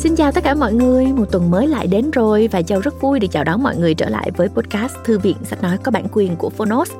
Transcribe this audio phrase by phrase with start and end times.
[0.00, 3.00] Xin chào tất cả mọi người, một tuần mới lại đến rồi và Châu rất
[3.00, 5.90] vui được chào đón mọi người trở lại với podcast Thư viện sách nói có
[5.90, 6.90] bản quyền của Phonos.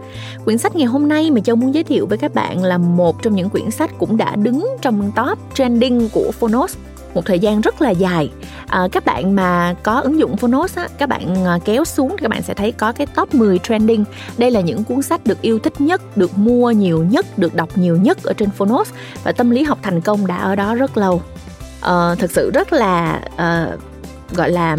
[0.45, 3.23] Quyển sách ngày hôm nay mà Châu muốn giới thiệu với các bạn là một
[3.23, 6.77] trong những quyển sách cũng đã đứng trong top trending của Phonos
[7.15, 8.31] một thời gian rất là dài.
[8.67, 12.31] À, các bạn mà có ứng dụng Phonos á, các bạn à, kéo xuống các
[12.31, 14.05] bạn sẽ thấy có cái top 10 trending.
[14.39, 17.69] Đây là những cuốn sách được yêu thích nhất được mua nhiều nhất được đọc
[17.79, 18.91] nhiều nhất ở trên Phonos
[19.25, 21.23] và tâm lý học thành công đã ở đó rất lâu
[21.81, 23.81] uh, thực sự rất là uh,
[24.37, 24.77] gọi là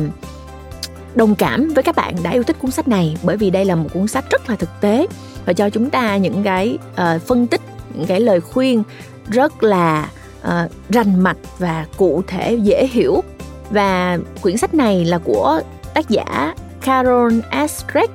[1.15, 3.75] đồng cảm với các bạn đã yêu thích cuốn sách này bởi vì đây là
[3.75, 5.07] một cuốn sách rất là thực tế
[5.45, 7.61] và cho chúng ta những cái uh, phân tích
[7.93, 8.83] những cái lời khuyên
[9.29, 10.09] rất là
[10.47, 13.23] uh, rành mạch và cụ thể dễ hiểu.
[13.69, 15.61] Và quyển sách này là của
[15.93, 18.11] tác giả Carol Estrich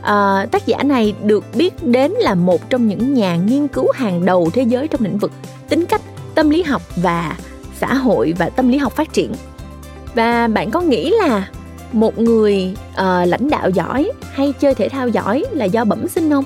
[0.00, 4.24] uh, tác giả này được biết đến là một trong những nhà nghiên cứu hàng
[4.24, 5.32] đầu thế giới trong lĩnh vực
[5.68, 6.00] tính cách
[6.34, 7.36] tâm lý học và
[7.82, 9.32] xã hội và tâm lý học phát triển.
[10.14, 11.48] Và bạn có nghĩ là
[11.92, 16.30] một người uh, lãnh đạo giỏi hay chơi thể thao giỏi là do bẩm sinh
[16.30, 16.44] không?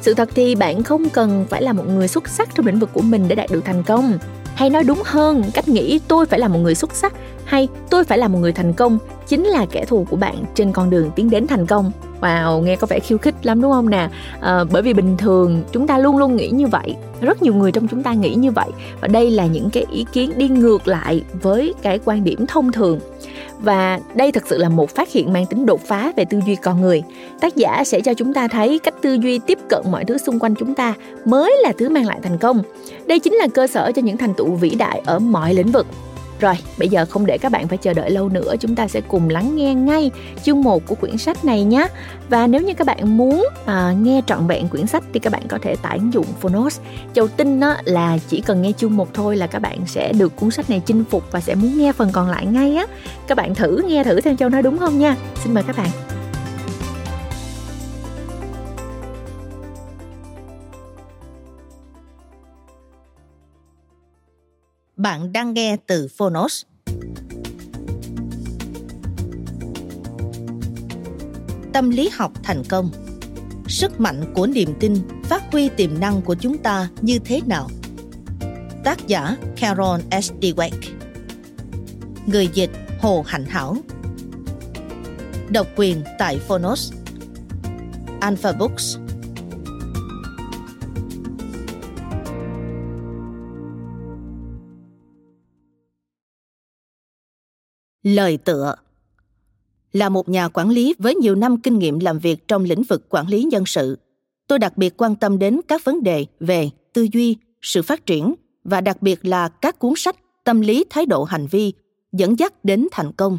[0.00, 2.90] Sự thật thì bạn không cần phải là một người xuất sắc trong lĩnh vực
[2.92, 4.18] của mình để đạt được thành công
[4.54, 7.12] hay nói đúng hơn cách nghĩ tôi phải là một người xuất sắc
[7.44, 10.72] hay tôi phải là một người thành công chính là kẻ thù của bạn trên
[10.72, 11.92] con đường tiến đến thành công.
[12.20, 14.08] Wow nghe có vẻ khiêu khích lắm đúng không nè?
[14.40, 17.72] À, bởi vì bình thường chúng ta luôn luôn nghĩ như vậy rất nhiều người
[17.72, 18.68] trong chúng ta nghĩ như vậy.
[19.00, 22.72] Và đây là những cái ý kiến đi ngược lại với cái quan điểm thông
[22.72, 23.00] thường
[23.60, 26.54] và đây thực sự là một phát hiện mang tính đột phá về tư duy
[26.56, 27.02] con người.
[27.40, 30.38] Tác giả sẽ cho chúng ta thấy cách tư duy tiếp cận mọi thứ xung
[30.38, 32.62] quanh chúng ta mới là thứ mang lại thành công.
[33.06, 35.86] Đây chính là cơ sở cho những thành tựu vĩ đại ở mọi lĩnh vực
[36.40, 39.00] rồi, bây giờ không để các bạn phải chờ đợi lâu nữa, chúng ta sẽ
[39.00, 40.10] cùng lắng nghe ngay
[40.42, 41.88] chương 1 của quyển sách này nhé.
[42.28, 45.42] Và nếu như các bạn muốn à, nghe trọn vẹn quyển sách thì các bạn
[45.48, 46.80] có thể tải ứng dụng Phonos.
[47.12, 50.36] Châu tin đó là chỉ cần nghe chương 1 thôi là các bạn sẽ được
[50.36, 52.86] cuốn sách này chinh phục và sẽ muốn nghe phần còn lại ngay á.
[53.26, 55.16] Các bạn thử nghe thử theo Châu nói đúng không nha.
[55.44, 55.88] Xin mời các bạn.
[65.04, 66.62] Bạn đang nghe từ Phonos.
[71.72, 72.90] Tâm lý học thành công
[73.68, 74.94] Sức mạnh của niềm tin,
[75.24, 77.68] phát huy tiềm năng của chúng ta như thế nào?
[78.84, 80.32] Tác giả Carol S.
[80.40, 80.70] Dweck
[82.26, 83.76] Người dịch Hồ Hạnh Hảo
[85.50, 86.92] Độc quyền tại Phonos
[88.20, 88.96] Alpha Books
[98.04, 98.74] Lời tựa
[99.92, 103.06] Là một nhà quản lý với nhiều năm kinh nghiệm làm việc trong lĩnh vực
[103.08, 103.98] quản lý nhân sự,
[104.48, 108.34] tôi đặc biệt quan tâm đến các vấn đề về tư duy, sự phát triển
[108.64, 111.72] và đặc biệt là các cuốn sách tâm lý thái độ hành vi
[112.12, 113.38] dẫn dắt đến thành công.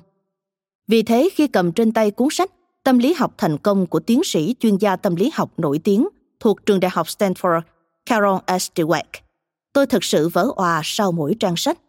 [0.87, 2.51] Vì thế khi cầm trên tay cuốn sách
[2.85, 6.07] Tâm lý học thành công của tiến sĩ chuyên gia tâm lý học nổi tiếng
[6.39, 7.61] thuộc trường đại học Stanford,
[8.05, 8.71] Carol S.
[8.75, 9.03] Dweck,
[9.73, 11.79] tôi thực sự vỡ òa sau mỗi trang sách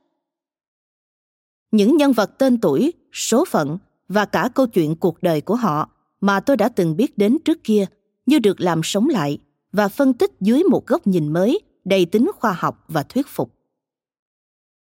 [1.70, 3.78] những nhân vật tên tuổi, số phận
[4.08, 5.90] và cả câu chuyện cuộc đời của họ
[6.20, 7.86] mà tôi đã từng biết đến trước kia
[8.26, 9.38] như được làm sống lại
[9.72, 13.52] và phân tích dưới một góc nhìn mới đầy tính khoa học và thuyết phục.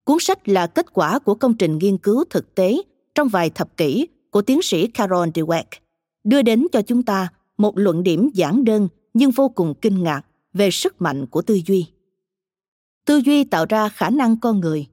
[0.05, 2.77] Cuốn sách là kết quả của công trình nghiên cứu thực tế
[3.15, 5.65] trong vài thập kỷ của tiến sĩ carol dweck,
[6.25, 7.29] đưa đến cho chúng ta
[7.59, 10.23] một luận điểm giản đơn nhưng vô cùng kinh ngạc
[10.53, 11.87] về sức mạnh của tư duy.
[13.07, 14.87] Tư duy tạo ra khả năng con người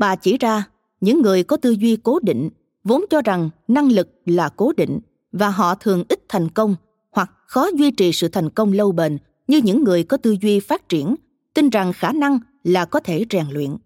[0.00, 0.64] bà chỉ ra,
[1.00, 2.50] những người có tư duy cố định
[2.84, 5.00] vốn cho rằng năng lực là cố định
[5.32, 6.76] và họ thường ít thành công
[7.10, 10.60] hoặc khó duy trì sự thành công lâu bền như những người có tư duy
[10.60, 11.14] phát triển,
[11.54, 13.76] tin rằng khả năng là có thể rèn luyện.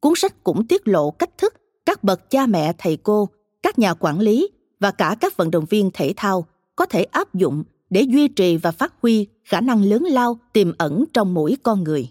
[0.00, 1.54] Cuốn sách cũng tiết lộ cách thức
[1.86, 3.28] các bậc cha mẹ, thầy cô,
[3.62, 4.48] các nhà quản lý
[4.80, 8.56] và cả các vận động viên thể thao có thể áp dụng để duy trì
[8.56, 12.08] và phát huy khả năng lớn lao, tiềm ẩn trong mỗi con người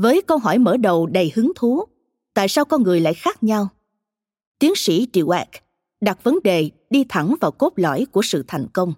[0.00, 1.84] với câu hỏi mở đầu đầy hứng thú,
[2.34, 3.68] tại sao con người lại khác nhau?
[4.58, 5.46] Tiến sĩ dweck
[6.00, 8.94] đặt vấn đề đi thẳng vào cốt lõi của sự thành công.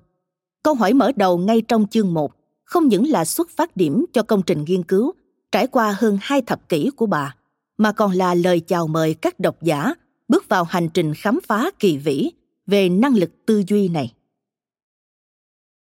[0.62, 2.32] Câu hỏi mở đầu ngay trong chương 1
[2.64, 5.12] không những là xuất phát điểm cho công trình nghiên cứu
[5.52, 7.36] trải qua hơn hai thập kỷ của bà,
[7.78, 9.94] mà còn là lời chào mời các độc giả
[10.28, 12.30] bước vào hành trình khám phá kỳ vĩ
[12.66, 14.12] về năng lực tư duy này.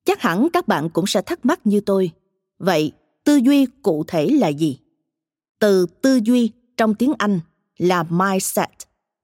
[0.05, 2.11] Chắc hẳn các bạn cũng sẽ thắc mắc như tôi,
[2.59, 2.93] vậy
[3.25, 4.79] tư duy cụ thể là gì?
[5.61, 7.41] Từ tư duy trong tiếng Anh
[7.79, 8.71] là mindset,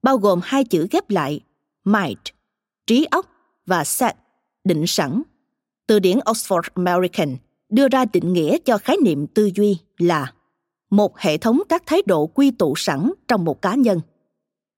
[0.03, 1.41] bao gồm hai chữ ghép lại
[1.85, 2.19] mind,
[2.87, 3.27] trí óc
[3.67, 4.17] và set,
[4.65, 5.23] định sẵn.
[5.87, 7.37] Từ điển Oxford American
[7.69, 10.33] đưa ra định nghĩa cho khái niệm tư duy là
[10.91, 14.01] một hệ thống các thái độ quy tụ sẵn trong một cá nhân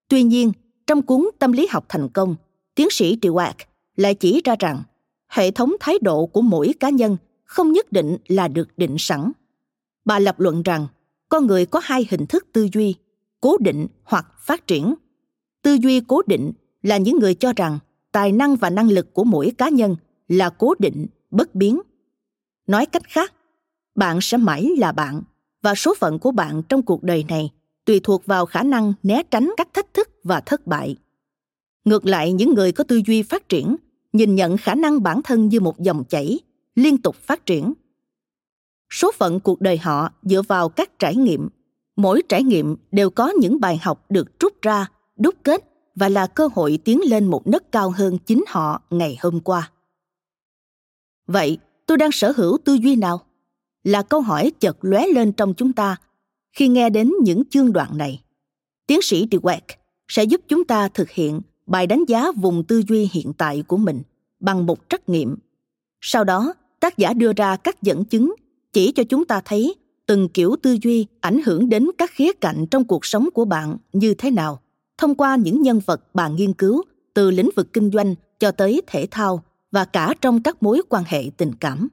[0.08, 0.52] tuy nhiên
[0.86, 2.36] trong cuốn tâm lý học thành công
[2.74, 3.52] tiến sĩ dweck
[3.96, 4.82] lại chỉ ra rằng
[5.28, 9.32] hệ thống thái độ của mỗi cá nhân không nhất định là được định sẵn
[10.04, 10.86] bà lập luận rằng
[11.28, 12.94] con người có hai hình thức tư duy,
[13.40, 14.94] cố định hoặc phát triển.
[15.62, 16.52] Tư duy cố định
[16.82, 17.78] là những người cho rằng
[18.12, 19.96] tài năng và năng lực của mỗi cá nhân
[20.28, 21.80] là cố định, bất biến.
[22.66, 23.32] Nói cách khác,
[23.94, 25.22] bạn sẽ mãi là bạn
[25.62, 27.50] và số phận của bạn trong cuộc đời này
[27.84, 30.96] tùy thuộc vào khả năng né tránh các thách thức và thất bại.
[31.84, 33.76] Ngược lại, những người có tư duy phát triển
[34.12, 36.40] nhìn nhận khả năng bản thân như một dòng chảy
[36.74, 37.72] liên tục phát triển
[38.90, 41.48] số phận cuộc đời họ dựa vào các trải nghiệm.
[41.96, 44.86] Mỗi trải nghiệm đều có những bài học được rút ra,
[45.16, 45.64] đúc kết
[45.94, 49.70] và là cơ hội tiến lên một nấc cao hơn chính họ ngày hôm qua.
[51.26, 53.20] Vậy, tôi đang sở hữu tư duy nào?
[53.84, 55.96] Là câu hỏi chợt lóe lên trong chúng ta
[56.52, 58.22] khi nghe đến những chương đoạn này.
[58.86, 59.60] Tiến sĩ dweck
[60.08, 63.76] sẽ giúp chúng ta thực hiện bài đánh giá vùng tư duy hiện tại của
[63.76, 64.02] mình
[64.40, 65.36] bằng một trắc nghiệm.
[66.00, 68.34] Sau đó, tác giả đưa ra các dẫn chứng
[68.72, 69.74] chỉ cho chúng ta thấy
[70.06, 73.76] từng kiểu tư duy ảnh hưởng đến các khía cạnh trong cuộc sống của bạn
[73.92, 74.60] như thế nào.
[74.98, 76.82] Thông qua những nhân vật bạn nghiên cứu,
[77.14, 79.42] từ lĩnh vực kinh doanh cho tới thể thao
[79.72, 81.88] và cả trong các mối quan hệ tình cảm.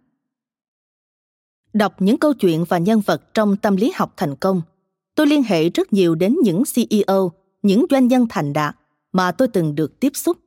[1.73, 4.61] Đọc những câu chuyện và nhân vật trong tâm lý học thành công,
[5.15, 7.31] tôi liên hệ rất nhiều đến những ceo
[7.61, 8.75] những doanh nhân thành đạt
[9.11, 10.37] mà tôi từng được tiếp xúc.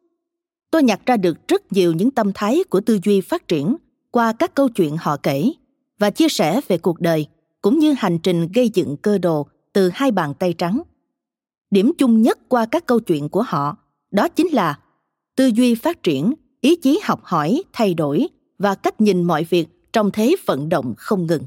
[0.70, 3.76] Tôi nhặt ra được rất nhiều những tâm thái của tư duy phát triển
[4.10, 5.52] qua các câu chuyện họ kể
[5.98, 7.26] và chia sẻ về cuộc đời,
[7.62, 10.82] cũng như hành trình gây dựng cơ đồ từ hai bàn tay trắng.
[11.70, 13.76] Điểm chung nhất qua các câu chuyện của họ,
[14.10, 14.78] đó chính là
[15.36, 18.28] tư duy phát triển, ý chí học hỏi, thay đổi
[18.58, 21.42] và cách nhìn mọi việc trong thế vận động không ngừng.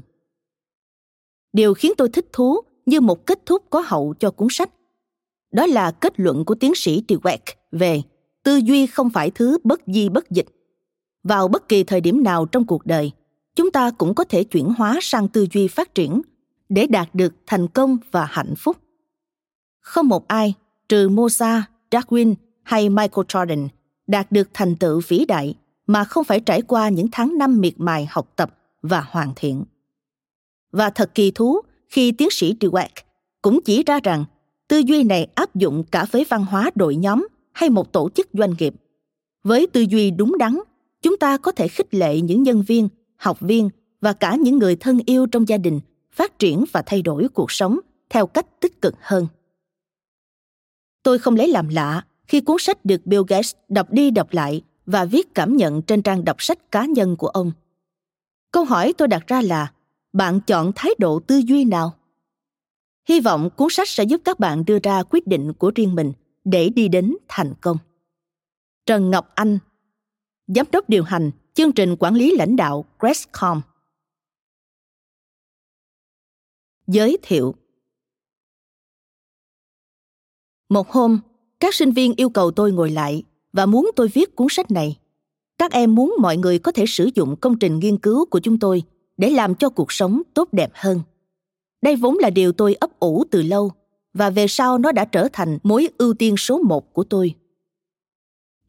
[1.52, 4.70] Điều khiến tôi thích thú như một kết thúc có hậu cho cuốn sách,
[5.52, 7.38] đó là kết luận của tiến sĩ dweck
[7.72, 8.02] về
[8.42, 10.46] tư duy không phải thứ bất di bất dịch.
[11.22, 13.12] Vào bất kỳ thời điểm nào trong cuộc đời
[13.56, 16.22] chúng ta cũng có thể chuyển hóa sang tư duy phát triển
[16.68, 18.76] để đạt được thành công và hạnh phúc
[19.82, 20.54] không một ai
[20.88, 23.68] trừ mosa Darwin hay Michael Jordan
[24.06, 25.54] đạt được thành tựu vĩ đại
[25.86, 29.64] mà không phải trải qua những tháng năm miệt mài học tập và hoàn thiện.
[30.72, 32.88] Và thật kỳ thú khi tiến sĩ Dweck
[33.42, 34.24] cũng chỉ ra rằng
[34.68, 38.28] tư duy này áp dụng cả với văn hóa đội nhóm hay một tổ chức
[38.32, 38.74] doanh nghiệp.
[39.44, 40.58] Với tư duy đúng đắn,
[41.02, 42.88] chúng ta có thể khích lệ những nhân viên,
[43.22, 43.70] học viên
[44.00, 45.80] và cả những người thân yêu trong gia đình
[46.10, 47.78] phát triển và thay đổi cuộc sống
[48.10, 49.26] theo cách tích cực hơn.
[51.02, 54.62] Tôi không lấy làm lạ khi cuốn sách được Bill Gates đọc đi đọc lại
[54.86, 57.52] và viết cảm nhận trên trang đọc sách cá nhân của ông.
[58.52, 59.72] Câu hỏi tôi đặt ra là
[60.12, 61.94] bạn chọn thái độ tư duy nào?
[63.08, 66.12] Hy vọng cuốn sách sẽ giúp các bạn đưa ra quyết định của riêng mình
[66.44, 67.78] để đi đến thành công.
[68.86, 69.58] Trần Ngọc Anh,
[70.46, 73.60] Giám đốc điều hành chương trình quản lý lãnh đạo Gresscom.
[76.86, 77.54] Giới thiệu
[80.68, 81.20] Một hôm,
[81.60, 83.22] các sinh viên yêu cầu tôi ngồi lại
[83.52, 84.98] và muốn tôi viết cuốn sách này.
[85.58, 88.58] Các em muốn mọi người có thể sử dụng công trình nghiên cứu của chúng
[88.58, 88.82] tôi
[89.16, 91.00] để làm cho cuộc sống tốt đẹp hơn.
[91.82, 93.72] Đây vốn là điều tôi ấp ủ từ lâu
[94.14, 97.34] và về sau nó đã trở thành mối ưu tiên số một của tôi.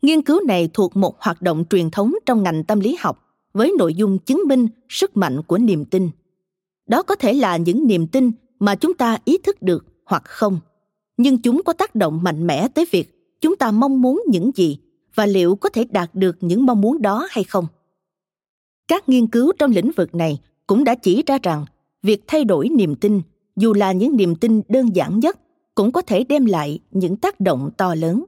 [0.04, 3.20] Nghiên cứu này thuộc một hoạt động truyền thống trong ngành tâm lý học,
[3.54, 6.10] với nội dung chứng minh sức mạnh của niềm tin.
[6.88, 10.60] Đó có thể là những niềm tin mà chúng ta ý thức được hoặc không–
[11.18, 14.78] nhưng chúng có tác động mạnh mẽ tới việc chúng ta mong muốn những gì
[15.16, 17.68] và liệu có thể đạt được những mong muốn đó hay không.
[18.88, 21.66] Các nghiên cứu trong lĩnh vực này cũng đã chỉ ra rằng
[22.04, 23.22] việc thay đổi niềm tin,
[23.56, 25.40] dù là những niềm tin đơn giản nhất,
[25.76, 28.24] cũng có thể đem lại những tác động to lớn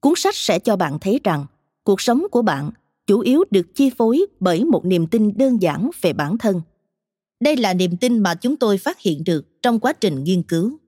[0.00, 1.46] cuốn sách sẽ cho bạn thấy rằng,
[1.84, 2.70] cuộc sống của bạn
[3.06, 6.60] chủ yếu được chi phối bởi một niềm tin đơn giản về bản thân.
[7.40, 10.78] Đây là niềm tin mà chúng tôi phát hiện được trong quá trình nghiên cứu.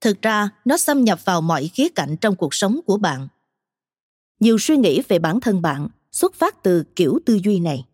[0.00, 3.28] Thực ra, nó xâm nhập vào mọi khía cạnh trong cuộc sống của bạn.
[4.40, 7.84] Nhiều suy nghĩ về bản thân bạn xuất phát từ kiểu tư duy này.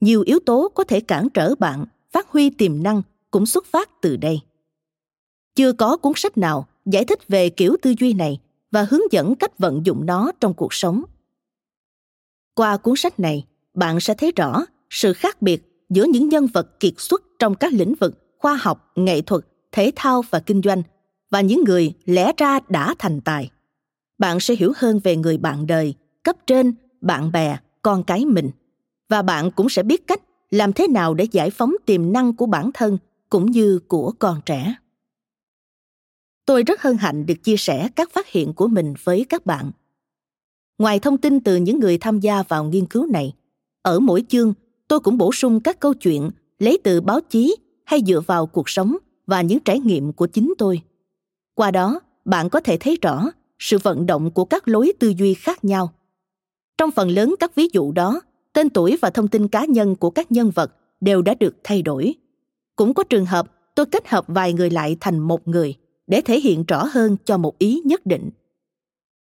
[0.00, 4.00] Nhiều yếu tố có thể cản trở bạn phát huy tiềm năng cũng xuất phát
[4.00, 4.40] từ đây.
[5.54, 8.40] Chưa có cuốn sách nào giải thích về kiểu tư duy này
[8.72, 11.02] và hướng dẫn cách vận dụng nó trong cuộc sống.
[12.54, 16.80] Qua cuốn sách này, bạn sẽ thấy rõ sự khác biệt giữa những nhân vật
[16.80, 20.82] kiệt xuất trong các lĩnh vực khoa học, nghệ thuật, thể thao và kinh doanh
[21.30, 23.50] và những người lẽ ra đã thành tài.
[24.18, 28.50] Bạn sẽ hiểu hơn về người bạn đời, cấp trên, bạn bè, con cái mình.
[29.08, 32.46] Và bạn cũng sẽ biết cách làm thế nào để giải phóng tiềm năng của
[32.46, 32.98] bản thân
[33.30, 34.74] cũng như của con trẻ
[36.46, 39.70] tôi rất hân hạnh được chia sẻ các phát hiện của mình với các bạn.
[40.78, 43.34] Ngoài thông tin từ những người tham gia vào nghiên cứu này,
[43.82, 44.54] ở mỗi chương,
[44.88, 48.68] tôi cũng bổ sung các câu chuyện lấy từ báo chí hay dựa vào cuộc
[48.68, 48.96] sống
[49.26, 50.82] và những trải nghiệm của chính tôi.
[51.54, 55.34] Qua đó, bạn có thể thấy rõ sự vận động của các lối tư duy
[55.34, 55.92] khác nhau.
[56.78, 58.20] Trong phần lớn các ví dụ đó,
[58.52, 61.82] tên tuổi và thông tin cá nhân của các nhân vật đều đã được thay
[61.82, 62.14] đổi.
[62.76, 65.74] Cũng có trường hợp tôi kết hợp vài người lại thành một người
[66.12, 68.30] để thể hiện rõ hơn cho một ý nhất định.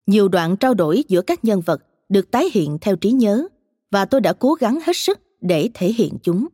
[0.07, 3.47] Nhiều đoạn trao đổi giữa các nhân vật được tái hiện theo trí nhớ,
[3.91, 6.47] và tôi đã cố gắng hết sức để thể hiện chúng.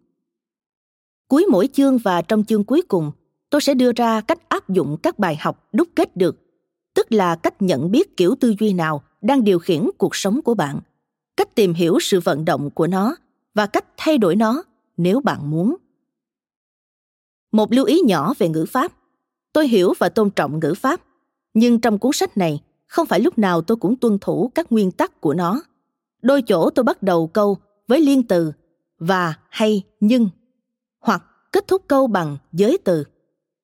[1.29, 3.13] Cuối mỗi chương và trong chương cuối cùng,
[3.51, 6.37] tôi sẽ đưa ra cách áp dụng các bài học đúc kết được,
[6.95, 10.55] tức là cách nhận biết kiểu tư duy nào đang điều khiển cuộc sống của
[10.55, 10.81] bạn,
[11.37, 13.17] cách tìm hiểu sự vận động của nó,
[13.55, 14.63] và cách thay đổi nó
[14.97, 15.77] nếu bạn muốn.
[17.53, 18.93] Một lưu ý nhỏ về ngữ pháp
[19.52, 21.00] tôi hiểu và tôn trọng ngữ pháp,
[21.54, 24.90] nhưng trong cuốn sách này, không phải lúc nào tôi cũng tuân thủ các nguyên
[24.90, 25.62] tắc của nó.
[26.23, 28.52] Đôi chỗ tôi bắt đầu câu với liên từ
[28.99, 30.28] và hay nhưng,
[31.00, 33.04] hoặc kết thúc câu bằng giới từ.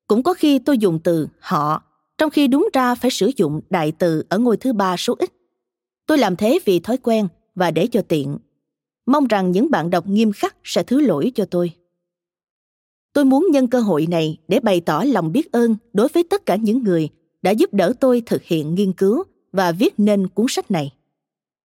[0.07, 1.83] Cũng có khi tôi dùng từ họ,
[2.19, 5.33] trong khi đúng ra phải sử dụng đại từ ở ngôi thứ ba số ít.
[6.07, 8.39] Tôi làm thế vì thói quen và để cho tiện.
[9.07, 11.73] Mong rằng những bạn đọc nghiêm khắc sẽ thứ lỗi cho tôi
[13.17, 16.47] tôi muốn nhân cơ hội này để bày tỏ lòng biết ơn đối với tất
[16.47, 17.09] cả những người
[17.43, 20.93] đã giúp đỡ tôi thực hiện nghiên cứu và viết nên cuốn sách này.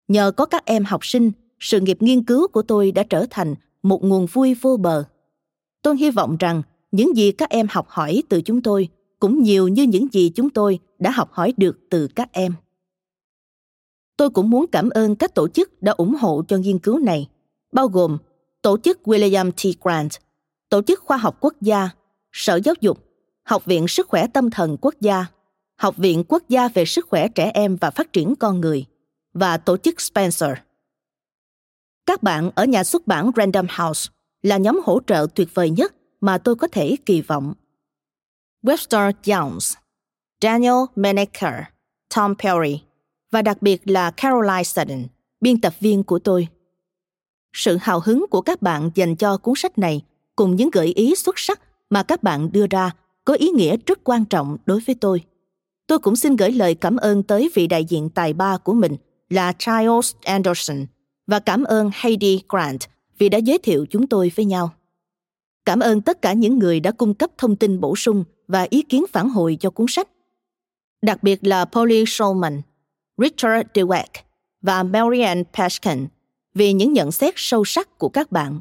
[0.08, 3.54] Nhờ có các em học sinh, sự nghiệp nghiên cứu của tôi đã trở thành
[3.82, 5.04] một nguồn vui vô bờ.
[5.82, 9.68] Tôi hy vọng rằng những gì các em học hỏi từ chúng tôi cũng nhiều
[9.68, 12.54] như những gì chúng tôi đã học hỏi được từ các em.
[14.16, 17.28] Tôi cũng muốn cảm ơn các tổ chức đã ủng hộ cho nghiên cứu này,
[17.72, 18.18] bao gồm
[18.62, 19.82] tổ chức william t.
[19.82, 20.10] Grant
[20.72, 21.90] tổ chức khoa học quốc gia,
[22.32, 22.98] sở giáo dục,
[23.42, 25.26] học viện sức khỏe tâm thần quốc gia,
[25.76, 28.84] học viện quốc gia về sức khỏe trẻ em và phát triển con người
[29.34, 30.50] và tổ chức spencer.
[32.06, 34.10] Các bạn ở nhà xuất bản random house
[34.42, 37.54] là nhóm hỗ trợ tuyệt vời nhất mà tôi có thể kỳ vọng.
[38.62, 39.76] Webster jones,
[40.40, 41.54] daniel menaker
[42.14, 42.82] tom perry
[43.30, 45.06] và đặc biệt là caroline sutton
[45.40, 46.48] biên tập viên của tôi.
[47.52, 50.02] Sự hào hứng của các bạn dành cho cuốn sách này
[50.36, 51.60] cùng những gợi ý xuất sắc
[51.90, 52.90] mà các bạn đưa ra
[53.24, 55.22] có ý nghĩa rất quan trọng đối với tôi
[55.92, 58.96] tôi cũng xin gửi lời cảm ơn tới vị đại diện tài ba của mình
[59.30, 60.86] là Charles Anderson
[61.26, 62.80] và cảm ơn Heidi Grant
[63.18, 64.70] vì đã giới thiệu chúng tôi với nhau.
[65.64, 68.82] Cảm ơn tất cả những người đã cung cấp thông tin bổ sung và ý
[68.82, 70.08] kiến phản hồi cho cuốn sách.
[71.02, 72.62] Đặc biệt là Polly Shulman,
[73.18, 74.22] Richard DeWeck
[74.62, 76.06] và Marianne Pashkin
[76.54, 78.60] vì những nhận xét sâu sắc của các bạn.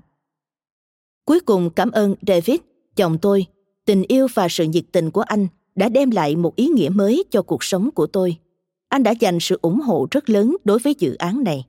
[1.32, 2.60] Cuối cùng cảm ơn David,
[2.96, 3.46] chồng tôi,
[3.86, 7.24] tình yêu và sự nhiệt tình của anh đã đem lại một ý nghĩa mới
[7.32, 8.38] cho cuộc sống của tôi.
[8.90, 11.68] Anh đã dành sự ủng hộ rất lớn đối với dự án này.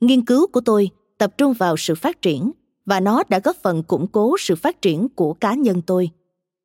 [0.00, 2.52] Nghiên cứu của tôi tập trung vào sự phát triển
[2.86, 6.10] và nó đã góp phần củng cố sự phát triển của cá nhân tôi.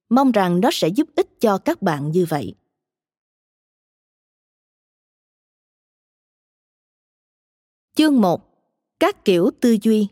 [0.09, 2.55] Mong rằng nó sẽ giúp ích cho các bạn như vậy.
[7.95, 8.41] Chương 1.
[8.99, 10.07] Các kiểu tư duy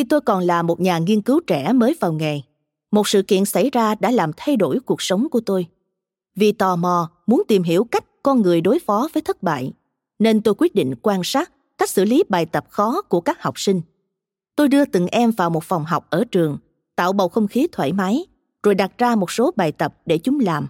[0.00, 2.40] Khi tôi còn là một nhà nghiên cứu trẻ mới vào nghề,
[2.90, 5.66] một sự kiện xảy ra đã làm thay đổi cuộc sống của tôi.
[6.36, 9.72] Vì tò mò muốn tìm hiểu cách con người đối phó với thất bại,
[10.18, 13.60] nên tôi quyết định quan sát cách xử lý bài tập khó của các học
[13.60, 13.80] sinh.
[14.56, 16.58] Tôi đưa từng em vào một phòng học ở trường,
[16.96, 18.26] tạo bầu không khí thoải mái,
[18.62, 20.66] rồi đặt ra một số bài tập để chúng làm.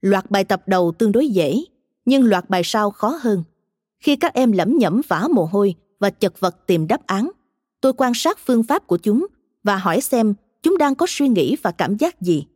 [0.00, 1.64] Loạt bài tập đầu tương đối dễ,
[2.04, 3.44] nhưng loạt bài sau khó hơn.
[4.00, 7.30] Khi các em lẩm nhẩm vã mồ hôi và chật vật tìm đáp án,
[7.80, 9.26] tôi quan sát phương pháp của chúng
[9.64, 12.46] và hỏi xem chúng đang có suy nghĩ và cảm giác gì.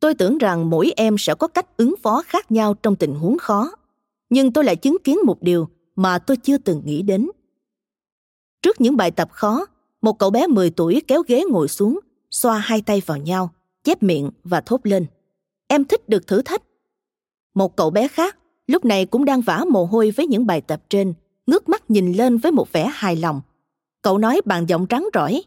[0.00, 3.38] Tôi tưởng rằng mỗi em sẽ có cách ứng phó khác nhau trong tình huống
[3.38, 3.72] khó,
[4.30, 7.30] nhưng tôi lại chứng kiến một điều mà tôi chưa từng nghĩ đến.
[8.62, 9.66] Trước những bài tập khó,
[10.02, 12.00] một cậu bé 10 tuổi kéo ghế ngồi xuống,
[12.30, 13.50] xoa hai tay vào nhau,
[13.84, 15.06] chép miệng và thốt lên.
[15.68, 16.62] Em thích được thử thách.
[17.54, 20.82] Một cậu bé khác, lúc này cũng đang vã mồ hôi với những bài tập
[20.88, 21.14] trên,
[21.46, 23.40] ngước mắt nhìn lên với một vẻ hài lòng.
[24.02, 25.42] Cậu nói bằng giọng trắng rỏi.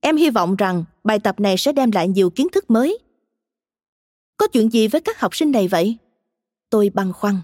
[0.00, 2.98] Em hy vọng rằng bài tập này sẽ đem lại nhiều kiến thức mới.
[4.36, 5.96] Có chuyện gì với các học sinh này vậy?
[6.70, 7.34] Tôi băn khoăn.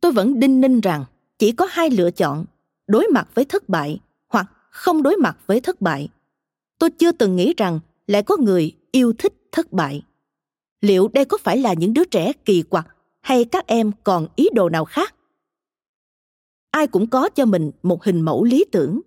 [0.00, 1.04] Tôi vẫn đinh ninh rằng
[1.38, 2.44] chỉ có hai lựa chọn,
[2.90, 6.08] đối mặt với thất bại hoặc không đối mặt với thất bại
[6.78, 10.02] tôi chưa từng nghĩ rằng lại có người yêu thích thất bại
[10.80, 12.86] liệu đây có phải là những đứa trẻ kỳ quặc
[13.20, 15.14] hay các em còn ý đồ nào khác
[16.70, 19.00] ai cũng có cho mình một hình mẫu lý tưởng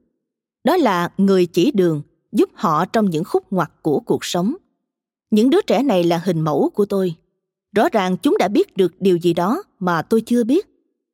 [0.63, 2.01] đó là người chỉ đường,
[2.31, 4.55] giúp họ trong những khúc ngoặt của cuộc sống.
[5.31, 7.15] Những đứa trẻ này là hình mẫu của tôi.
[7.75, 10.67] Rõ ràng chúng đã biết được điều gì đó mà tôi chưa biết,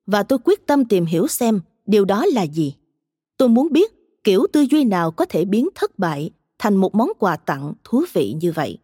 [0.06, 2.76] và tôi quyết tâm tìm hiểu xem điều đó là gì.
[3.38, 7.10] Tôi muốn biết kiểu tư duy nào có thể biến thất bại thành một món
[7.20, 8.78] quà tặng thú vị như vậy.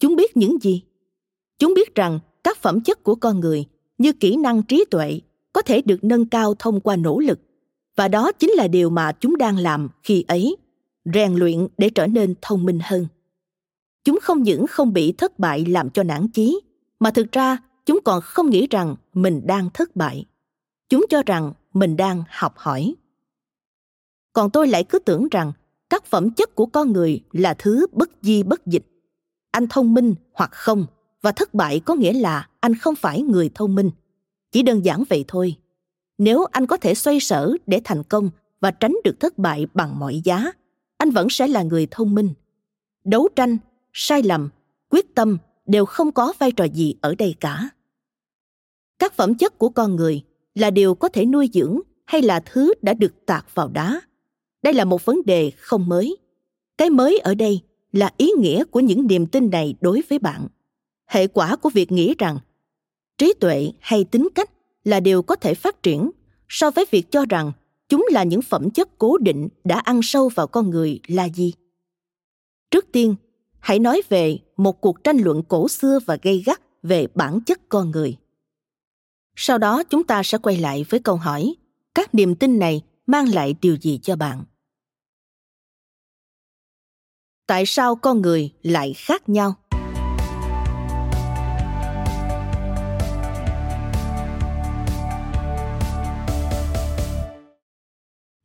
[0.00, 0.82] Chúng biết những gì?
[1.58, 3.64] Chúng biết rằng các phẩm chất của con người
[3.98, 5.20] như kỹ năng trí tuệ
[5.52, 7.40] có thể được nâng cao thông qua nỗ lực
[7.98, 10.56] và đó chính là điều mà chúng đang làm khi ấy,
[11.04, 13.06] rèn luyện để trở nên thông minh hơn.
[14.04, 16.60] Chúng không những không bị thất bại làm cho nản chí,
[17.00, 20.26] mà thực ra chúng còn không nghĩ rằng mình đang thất bại.
[20.88, 22.94] Chúng cho rằng mình đang học hỏi.
[24.32, 25.52] Còn tôi lại cứ tưởng rằng
[25.90, 28.86] các phẩm chất của con người là thứ bất di bất dịch.
[29.50, 30.86] Anh thông minh hoặc không,
[31.22, 33.90] và thất bại có nghĩa là anh không phải người thông minh.
[34.52, 35.56] Chỉ đơn giản vậy thôi
[36.18, 39.98] nếu anh có thể xoay sở để thành công và tránh được thất bại bằng
[39.98, 40.52] mọi giá,
[40.96, 42.34] anh vẫn sẽ là người thông minh.
[43.04, 43.58] Đấu tranh,
[43.92, 44.48] sai lầm,
[44.90, 47.68] quyết tâm đều không có vai trò gì ở đây cả.
[48.98, 50.22] Các phẩm chất của con người
[50.54, 54.00] là điều có thể nuôi dưỡng hay là thứ đã được tạc vào đá.
[54.62, 56.16] Đây là một vấn đề không mới.
[56.78, 57.60] Cái mới ở đây
[57.92, 60.48] là ý nghĩa của những niềm tin này đối với bạn.
[61.06, 62.38] Hệ quả của việc nghĩ rằng
[63.18, 64.50] trí tuệ hay tính cách
[64.88, 66.10] là điều có thể phát triển.
[66.48, 67.52] So với việc cho rằng
[67.88, 71.52] chúng là những phẩm chất cố định đã ăn sâu vào con người là gì?
[72.70, 73.14] Trước tiên,
[73.58, 77.68] hãy nói về một cuộc tranh luận cổ xưa và gây gắt về bản chất
[77.68, 78.16] con người.
[79.36, 81.54] Sau đó chúng ta sẽ quay lại với câu hỏi,
[81.94, 84.44] các niềm tin này mang lại điều gì cho bạn?
[87.46, 89.54] Tại sao con người lại khác nhau?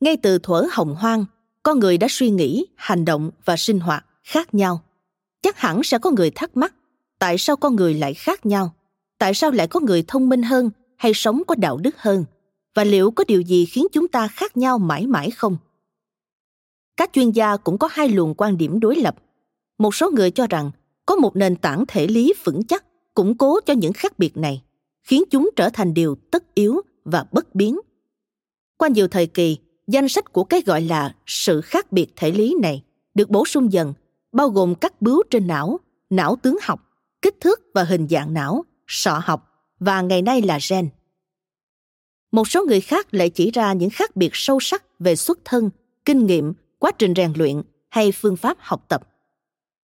[0.03, 1.25] Ngay từ thuở hồng hoang
[1.63, 4.81] con người đã suy nghĩ, hành động và sinh hoạt khác nhau.
[5.41, 6.73] Chắc hẳn sẽ có người thắc mắc,
[7.19, 8.73] tại sao con người lại khác nhau?
[9.17, 12.25] Tại sao lại có người thông minh hơn hay sống có đạo đức hơn?
[12.75, 15.57] Và liệu có điều gì khiến chúng ta khác nhau mãi mãi không?
[16.97, 19.15] Các chuyên gia cũng có hai luồng quan điểm đối lập.
[19.77, 20.71] Một số người cho rằng
[21.05, 24.63] có một nền tảng thể lý vững chắc củng cố cho những khác biệt này,
[25.03, 27.79] khiến chúng trở thành điều tất yếu và bất biến.
[28.77, 29.57] Qua nhiều thời kỳ
[29.87, 32.83] danh sách của cái gọi là sự khác biệt thể lý này
[33.15, 33.93] được bổ sung dần,
[34.31, 35.79] bao gồm các bướu trên não
[36.13, 36.89] não tướng học,
[37.21, 40.89] kích thước và hình dạng não, sọ học và ngày nay là gen.
[42.31, 45.69] Một số người khác lại chỉ ra những khác biệt sâu sắc về xuất thân,
[46.05, 49.01] kinh nghiệm, quá trình rèn luyện hay phương pháp học tập.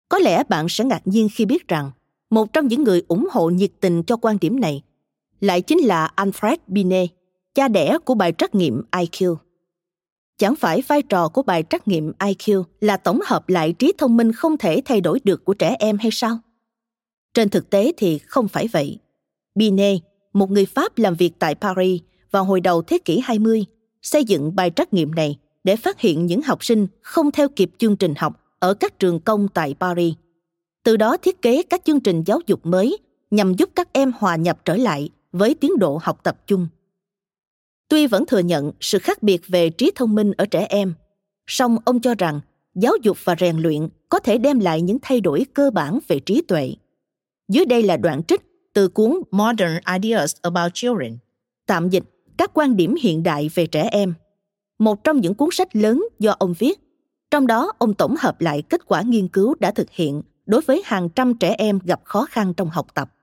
[0.08, 1.90] Có lẽ bạn sẽ ngạc nhiên khi biết rằng
[2.30, 4.82] một trong những người ủng hộ nhiệt tình cho quan điểm này
[5.40, 7.10] lại chính là alfred binet,
[7.54, 9.36] cha đẻ của bài trắc nghiệm iq
[10.38, 14.16] chẳng phải vai trò của bài trắc nghiệm iq là tổng hợp lại trí thông
[14.16, 16.38] minh không thể thay đổi được của trẻ em hay sao
[17.34, 18.98] trên thực tế thì không phải vậy
[19.54, 20.00] binet
[20.32, 23.64] một người pháp làm việc tại paris vào hồi đầu thế kỷ 20,
[24.02, 27.70] xây dựng bài trắc nghiệm này để phát hiện những học sinh không theo kịp
[27.78, 30.14] chương trình học ở các trường công tại Paris.
[30.84, 32.98] Từ đó thiết kế các chương trình giáo dục mới
[33.30, 36.68] nhằm giúp các em hòa nhập trở lại với tiến độ học tập chung.
[37.88, 40.94] Tuy vẫn thừa nhận sự khác biệt về trí thông minh ở trẻ em,
[41.46, 42.40] song ông cho rằng
[42.74, 46.20] giáo dục và rèn luyện có thể đem lại những thay đổi cơ bản về
[46.20, 46.74] trí tuệ.
[47.48, 51.18] Dưới đây là đoạn trích từ cuốn Modern Ideas About Children,
[51.66, 52.04] tạm dịch
[52.38, 54.14] các quan điểm hiện đại về trẻ em
[54.78, 56.80] một trong những cuốn sách lớn do ông viết
[57.30, 60.82] trong đó ông tổng hợp lại kết quả nghiên cứu đã thực hiện đối với
[60.84, 63.14] hàng trăm trẻ em gặp khó khăn trong học tập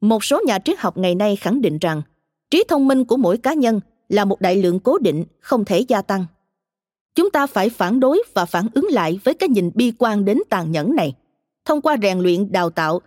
[0.00, 2.02] một số nhà triết học ngày nay khẳng định rằng
[2.50, 5.80] trí thông minh của mỗi cá nhân là một đại lượng cố định, không thể
[5.80, 6.26] gia tăng.
[7.14, 10.38] Chúng ta phải phản đối và phản ứng lại với cái nhìn bi quan đến
[10.50, 11.14] tàn nhẫn này.
[11.64, 13.00] Thông qua rèn luyện, đào tạo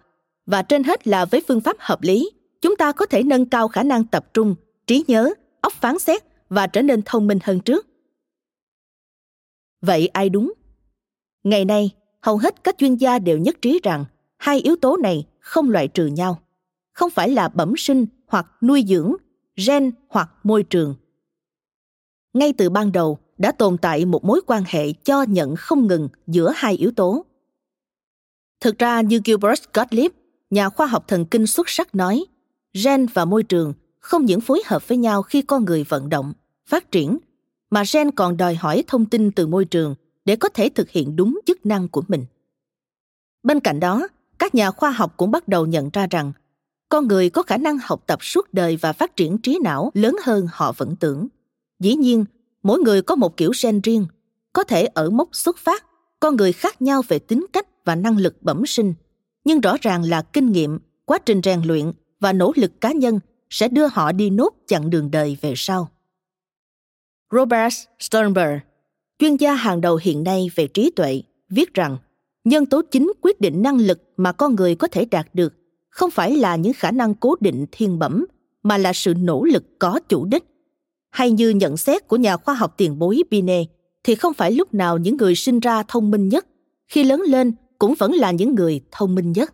[0.45, 3.67] và trên hết là với phương pháp hợp lý, chúng ta có thể nâng cao
[3.67, 4.55] khả năng tập trung,
[4.87, 7.87] trí nhớ, óc phán xét và trở nên thông minh hơn trước.
[9.81, 10.53] Vậy ai đúng?
[11.43, 14.05] Ngày nay, hầu hết các chuyên gia đều nhất trí rằng
[14.37, 16.39] hai yếu tố này không loại trừ nhau.
[16.91, 19.15] Không phải là bẩm sinh hoặc nuôi dưỡng
[19.67, 20.95] gen hoặc môi trường.
[22.33, 26.09] Ngay từ ban đầu đã tồn tại một mối quan hệ cho nhận không ngừng
[26.27, 27.25] giữa hai yếu tố.
[28.59, 30.11] Thực ra như gilbert gottlieb,
[30.49, 32.25] nhà khoa học thần kinh xuất sắc nói,
[32.83, 36.33] gen và môi trường không những phối hợp với nhau khi con người vận động,
[36.67, 37.17] phát triển,
[37.69, 39.95] mà gen còn đòi hỏi thông tin từ môi trường
[40.25, 42.25] để có thể thực hiện đúng chức năng của mình.
[43.43, 44.07] Bên cạnh đó,
[44.39, 46.31] các nhà khoa học cũng bắt đầu nhận ra rằng
[46.89, 50.15] con người có khả năng học tập suốt đời và phát triển trí não lớn
[50.23, 51.27] hơn họ vẫn tưởng.
[51.79, 52.25] Dĩ nhiên,
[52.63, 54.05] mỗi người có một kiểu gen riêng,
[54.53, 55.85] có thể ở mốc xuất phát,
[56.19, 58.93] con người khác nhau về tính cách và năng lực bẩm sinh.
[59.43, 63.19] Nhưng rõ ràng là kinh nghiệm, quá trình rèn luyện và nỗ lực cá nhân
[63.49, 65.89] sẽ đưa họ đi nốt chặng đường đời về sau.
[67.31, 68.59] Robert sternberg,
[69.19, 71.97] chuyên gia hàng đầu hiện nay về trí tuệ, viết rằng,
[72.43, 75.53] nhân tố chính quyết định năng lực mà con người có thể đạt được
[75.89, 78.25] không phải là những khả năng cố định thiên bẩm
[78.63, 80.43] mà là sự nỗ lực có chủ đích
[81.09, 83.67] hay như nhận xét của nhà khoa học tiền bối Binet,
[84.03, 86.47] thì không phải lúc nào những người sinh ra thông minh nhất,
[86.87, 89.53] khi lớn lên cũng vẫn là những người thông minh nhất.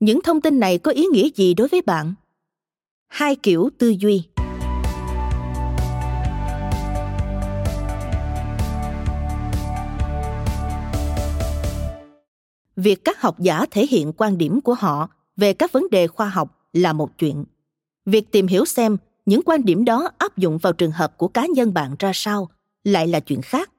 [0.00, 2.14] Những thông tin này có ý nghĩa gì đối với bạn?
[3.08, 4.22] Hai kiểu tư duy.
[12.82, 16.28] Việc các học giả thể hiện quan điểm của họ về các vấn đề khoa
[16.28, 17.44] học là một chuyện
[18.06, 21.46] việc tìm hiểu xem những quan điểm đó áp dụng vào trường hợp của cá
[21.46, 22.48] nhân bạn ra sao
[22.84, 23.70] lại là chuyện khác.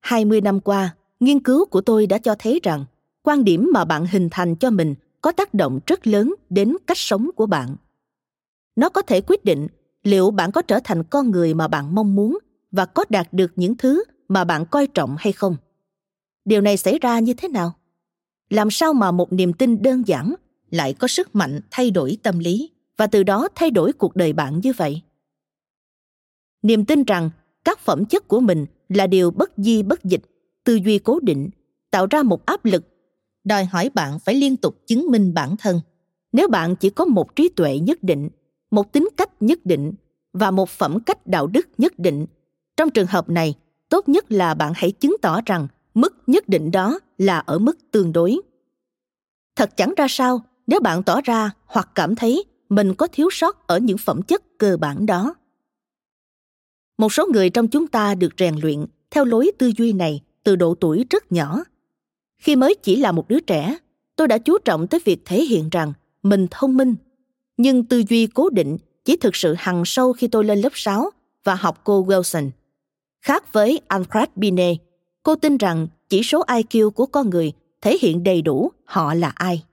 [0.00, 2.84] 20 năm qua, nghiên cứu của tôi đã cho thấy rằng
[3.22, 6.98] quan điểm mà bạn hình thành cho mình có tác động rất lớn đến cách
[6.98, 7.76] sống của bạn.
[8.76, 9.68] Nó có thể quyết định
[10.02, 12.38] liệu bạn có trở thành con người mà bạn mong muốn
[12.72, 15.56] và có đạt được những thứ mà bạn coi trọng hay không.
[16.44, 17.74] Điều này xảy ra như thế nào?
[18.54, 20.34] Làm sao mà một niềm tin đơn giản
[20.70, 22.70] lại có sức mạnh thay đổi tâm lý?
[22.96, 25.02] và từ đó thay đổi cuộc đời bạn như vậy
[26.62, 27.30] niềm tin rằng
[27.64, 30.20] các phẩm chất của mình là điều bất di bất dịch,
[30.64, 31.50] tư duy cố định,
[31.90, 32.84] tạo ra một áp lực,
[33.44, 35.80] đòi hỏi bạn phải liên tục chứng minh bản thân
[36.32, 38.28] nếu bạn chỉ có một trí tuệ nhất định,
[38.70, 39.92] một tính cách nhất định
[40.32, 42.26] và một phẩm cách đạo đức nhất định,
[42.76, 43.54] trong trường hợp này,
[43.88, 47.78] tốt nhất là bạn hãy chứng tỏ rằng mức nhất định đó là ở mức
[47.90, 48.40] tương đối.
[49.56, 53.66] Thật chẳng ra sao nếu bạn tỏ ra hoặc cảm thấy mình có thiếu sót
[53.66, 55.34] ở những phẩm chất cơ bản đó.
[56.98, 60.56] Một số người trong chúng ta được rèn luyện theo lối tư duy này từ
[60.56, 61.64] độ tuổi rất nhỏ.
[62.36, 63.76] Khi mới chỉ là một đứa trẻ
[64.16, 66.94] tôi đã chú trọng tới việc thể hiện rằng mình thông minh.
[67.56, 71.10] Nhưng tư duy cố định chỉ thực sự hằng sâu khi tôi lên lớp 6
[71.44, 72.50] và học cô Wilson.
[73.20, 74.76] Khác với Alfred Binet,
[75.24, 79.32] cô tin rằng chỉ số IQ của con người thể hiện đầy đủ họ là
[79.34, 79.64] ai.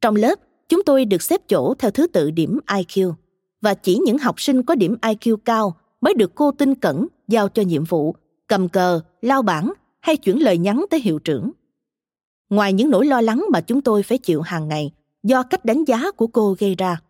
[0.00, 3.12] Trong lớp, chúng tôi được xếp chỗ theo thứ tự điểm IQ
[3.60, 7.48] và chỉ những học sinh có điểm IQ cao mới được cô tin cẩn giao
[7.48, 8.14] cho nhiệm vụ
[8.46, 11.50] cầm cờ, lao bảng hay chuyển lời nhắn tới hiệu trưởng.
[12.50, 14.90] Ngoài những nỗi lo lắng mà chúng tôi phải chịu hàng ngày
[15.22, 17.00] do cách đánh giá của cô gây ra,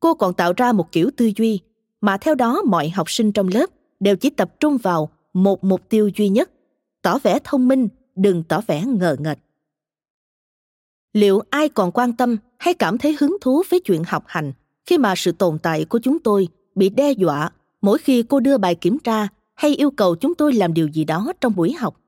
[0.00, 1.60] cô còn tạo ra một kiểu tư duy
[2.00, 3.66] mà theo đó mọi học sinh trong lớp
[4.00, 6.50] đều chỉ tập trung vào một mục tiêu duy nhất,
[7.02, 9.38] tỏ vẻ thông minh, đừng tỏ vẻ ngờ nghệch
[11.12, 14.52] liệu ai còn quan tâm hay cảm thấy hứng thú với chuyện học hành
[14.86, 17.50] khi mà sự tồn tại của chúng tôi bị đe dọa
[17.82, 21.04] mỗi khi cô đưa bài kiểm tra hay yêu cầu chúng tôi làm điều gì
[21.04, 22.00] đó trong buổi học?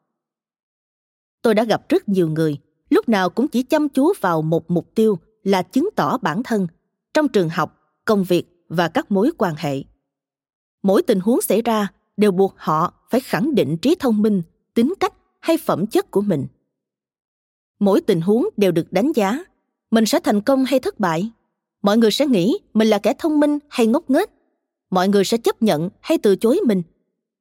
[1.42, 2.58] Tôi đã gặp rất nhiều người
[2.90, 6.66] lúc nào cũng chỉ chăm chú vào một mục tiêu là chứng tỏ bản thân
[7.14, 9.82] trong trường học công việc và các mối quan hệ.
[10.82, 14.42] Mỗi tình huống xảy ra đều buộc họ phải khẳng định trí thông minh
[14.74, 16.46] tính cách hay phẩm chất của mình.
[17.78, 19.44] Mỗi tình huống đều được đánh giá.
[19.90, 21.30] Mình sẽ thành công hay thất bại.
[21.82, 24.30] Mọi người sẽ nghĩ mình là kẻ thông minh hay ngốc nghếch.
[24.90, 26.82] Mọi người sẽ chấp nhận hay từ chối mình.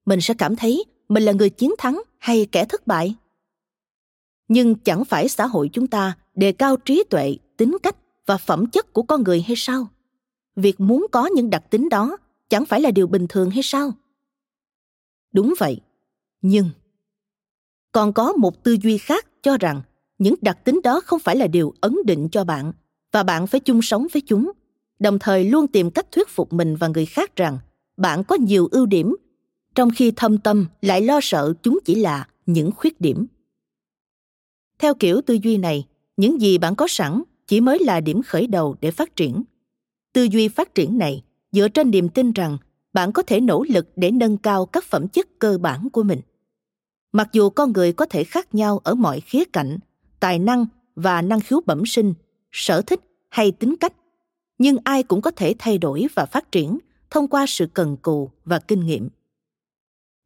[0.05, 3.15] Mình sẽ cảm thấy mình là người chiến thắng hay kẻ thất bại.
[4.47, 8.65] Nhưng chẳng phải xã hội chúng ta đề cao trí tuệ, tính cách và phẩm
[8.65, 9.87] chất của con người hay sao?
[10.55, 12.17] Việc muốn có những đặc tính đó
[12.49, 13.91] chẳng phải là điều bình thường hay sao?
[15.31, 15.81] Đúng vậy.
[16.41, 16.69] Nhưng
[17.93, 19.81] còn có một tư duy khác cho rằng
[20.17, 22.73] những đặc tính đó không phải là điều ấn định cho bạn,
[23.11, 24.51] và bạn phải chung sống với chúng.
[24.99, 27.57] Đồng thời luôn tìm cách thuyết phục mình và người khác rằng
[27.97, 29.15] bạn có nhiều ưu điểm,
[29.75, 33.25] trong khi thâm tâm lại lo sợ chúng chỉ là những khuyết điểm.
[34.79, 38.47] Theo kiểu tư duy này, những gì bạn có sẵn chỉ mới là điểm khởi
[38.47, 39.43] đầu để phát triển.
[40.13, 42.57] Tư duy phát triển này dựa trên niềm tin rằng
[42.93, 46.19] bạn có thể nỗ lực để nâng cao các phẩm chất cơ bản của mình
[47.13, 49.77] mặc dù con người có thể khác nhau ở mọi khía cạnh
[50.19, 52.13] tài năng và năng khiếu bẩm sinh
[52.51, 52.99] sở thích
[53.29, 53.93] hay tính cách
[54.57, 56.77] nhưng ai cũng có thể thay đổi và phát triển
[57.09, 59.09] thông qua sự cần cù và kinh nghiệm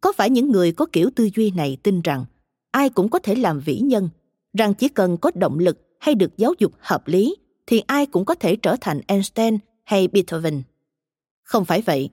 [0.01, 2.25] có phải những người có kiểu tư duy này tin rằng
[2.71, 4.09] ai cũng có thể làm vĩ nhân
[4.53, 7.35] rằng chỉ cần có động lực hay được giáo dục hợp lý
[7.67, 10.63] thì ai cũng có thể trở thành einstein hay Beethoven.
[11.43, 12.09] Không phải vậy,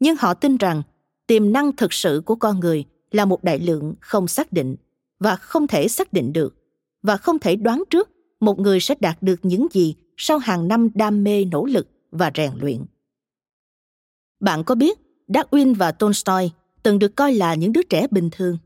[0.00, 0.82] nhưng họ tin rằng
[1.26, 2.84] tiềm năng thực sự của con người
[3.16, 4.76] là một đại lượng không xác định
[5.18, 6.54] và không thể xác định được
[7.02, 10.88] và không thể đoán trước một người sẽ đạt được những gì sau hàng năm
[10.94, 12.84] đam mê nỗ lực và rèn luyện.
[14.40, 14.98] Bạn có biết
[15.28, 16.50] Darwin và Tolstoy
[16.82, 18.58] từng được coi là những đứa trẻ bình thường?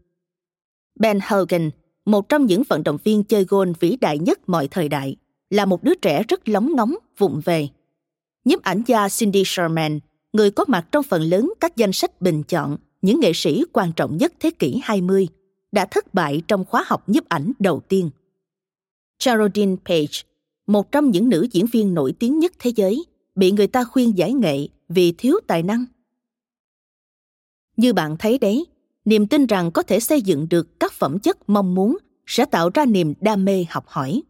[0.98, 1.70] Ben Hogan,
[2.04, 5.16] một trong những vận động viên chơi golf vĩ đại nhất mọi thời đại,
[5.50, 7.68] là một đứa trẻ rất lóng ngóng, vụng về.
[8.44, 10.00] Nhiếp ảnh gia Cindy Sherman,
[10.32, 13.92] người có mặt trong phần lớn các danh sách bình chọn những nghệ sĩ quan
[13.92, 15.28] trọng nhất thế kỷ 20,
[15.72, 18.10] đã thất bại trong khóa học nhiếp ảnh đầu tiên.
[19.24, 20.22] Geraldine Page,
[20.66, 24.18] một trong những nữ diễn viên nổi tiếng nhất thế giới, bị người ta khuyên
[24.18, 25.84] giải nghệ vì thiếu tài năng.
[27.76, 28.66] Như bạn thấy đấy,
[29.04, 32.70] niềm tin rằng có thể xây dựng được các phẩm chất mong muốn sẽ tạo
[32.74, 34.22] ra niềm đam mê học hỏi.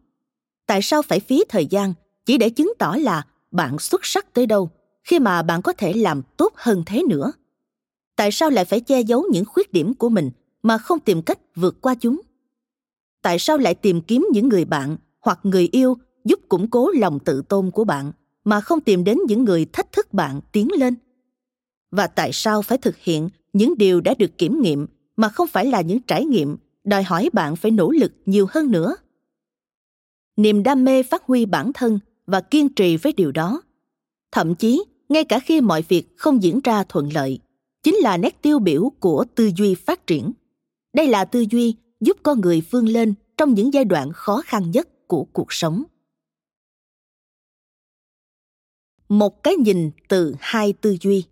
[0.65, 1.93] Tại sao phải phí thời gian
[2.25, 4.69] chỉ để chứng tỏ là bạn xuất sắc tới đâu
[5.03, 7.31] khi mà bạn có thể làm tốt hơn thế nữa?
[8.21, 10.31] Tại sao lại phải che giấu những khuyết điểm của mình
[10.63, 12.21] mà không tìm cách vượt qua chúng?
[13.21, 17.19] Tại sao lại tìm kiếm những người bạn hoặc người yêu giúp củng cố lòng
[17.19, 18.11] tự tôn của bạn
[18.43, 20.95] mà không tìm đến những người thách thức bạn tiến lên?
[21.91, 25.65] Và tại sao phải thực hiện những điều đã được kiểm nghiệm mà không phải
[25.65, 28.95] là những trải nghiệm đòi hỏi bạn phải nỗ lực nhiều hơn nữa
[30.37, 33.61] niềm đam mê phát huy bản thân và kiên trì với điều đó
[34.31, 37.39] thậm chí, ngay cả khi mọi việc không diễn ra thuận lợi
[37.83, 40.31] chính là nét tiêu biểu của tư duy phát triển.
[40.93, 44.71] Đây là tư duy giúp con người vươn lên trong những giai đoạn khó khăn
[44.71, 45.83] nhất của cuộc sống.
[49.09, 51.23] Một cái nhìn từ hai tư duy.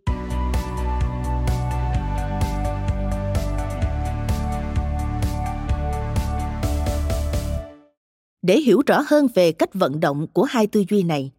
[8.41, 11.31] Để hiểu rõ hơn về cách vận động của hai tư duy này,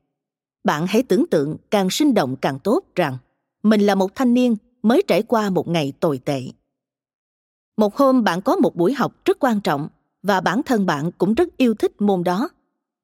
[0.64, 3.18] bạn hãy tưởng tượng càng sinh động càng tốt rằng
[3.62, 6.43] mình là một thanh niên mới trải qua một ngày tồi tệ.
[7.77, 9.88] Một hôm bạn có một buổi học rất quan trọng
[10.23, 12.49] và bản thân bạn cũng rất yêu thích môn đó.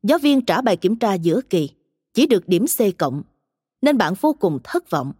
[0.03, 1.71] Giáo viên trả bài kiểm tra giữa kỳ,
[2.15, 3.23] chỉ được điểm c cộng,
[3.83, 5.12] nên bạn vô cùng thất vọng.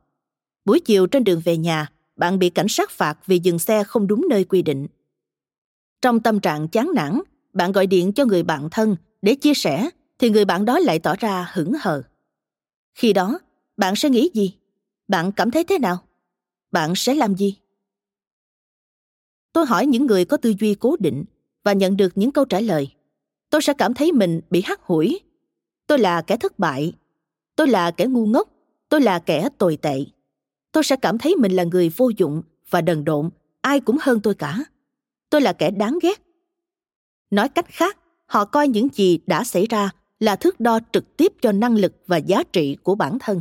[0.65, 4.07] Buổi chiều trên đường về nhà, bạn bị cảnh sát phạt vì dừng xe không
[4.07, 4.87] đúng nơi quy định.
[6.03, 7.21] Trong tâm trạng chán nản,
[7.53, 10.99] bạn gọi điện cho người bạn thân để chia sẻ, thì người bạn đó lại
[10.99, 12.03] tỏ ra hững hờ.
[12.95, 13.39] Khi đó,
[13.77, 14.55] bạn sẽ nghĩ gì?
[15.09, 16.06] Bạn cảm thấy thế nào?
[16.71, 17.57] Bạn sẽ làm gì?
[19.53, 21.25] Tôi hỏi những người có tư duy cố định
[21.65, 22.89] và nhận được những câu trả lời.
[23.51, 25.21] Tôi sẽ cảm thấy mình bị hắt hủi.
[25.87, 26.93] Tôi là kẻ thất bại.
[27.57, 28.49] Tôi là kẻ ngu ngốc.
[28.89, 30.05] Tôi là kẻ tồi tệ.
[30.73, 33.31] Tôi sẽ cảm thấy mình là người vô dụng và đần độn.
[33.61, 34.65] Ai cũng hơn tôi cả.
[35.31, 36.23] Tôi là kẻ đáng ghét.
[37.31, 41.33] Nói cách khác, họ coi những gì đã xảy ra là thước đo trực tiếp
[41.41, 43.41] cho năng lực và giá trị của bản thân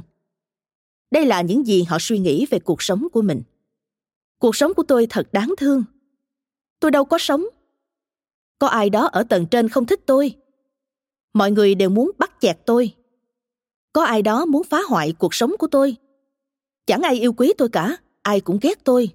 [1.15, 3.41] đây là những gì họ suy nghĩ về cuộc sống của mình.
[4.39, 5.83] Cuộc sống của tôi thật đáng thương.
[6.79, 7.45] Tôi đâu có sống.
[8.59, 10.35] Có ai đó ở tầng trên không thích tôi.
[11.33, 12.93] Mọi người đều muốn bắt chẹt tôi.
[13.93, 15.95] Có ai đó muốn phá hoại cuộc sống của tôi.
[16.85, 19.09] Chẳng ai yêu quý tôi cả, ai cũng ghét tôi.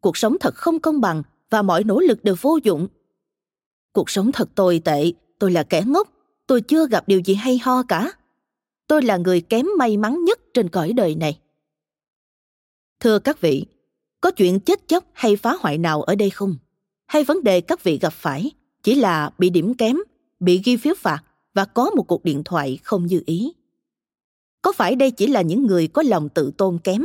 [0.00, 2.88] Cuộc sống thật không công bằng và mọi nỗ lực đều vô dụng.
[3.92, 6.08] Cuộc sống thật tồi tệ, tôi là kẻ ngốc,
[6.46, 8.12] tôi chưa gặp điều gì hay ho cả
[8.92, 11.38] tôi là người kém may mắn nhất trên cõi đời này.
[13.00, 13.66] Thưa các vị,
[14.20, 16.56] có chuyện chết chóc hay phá hoại nào ở đây không?
[17.06, 18.50] Hay vấn đề các vị gặp phải
[18.82, 19.96] chỉ là bị điểm kém,
[20.40, 21.22] bị ghi phiếu phạt
[21.54, 23.52] và có một cuộc điện thoại không như ý?
[24.62, 27.02] Có phải đây chỉ là những người có lòng tự tôn kém,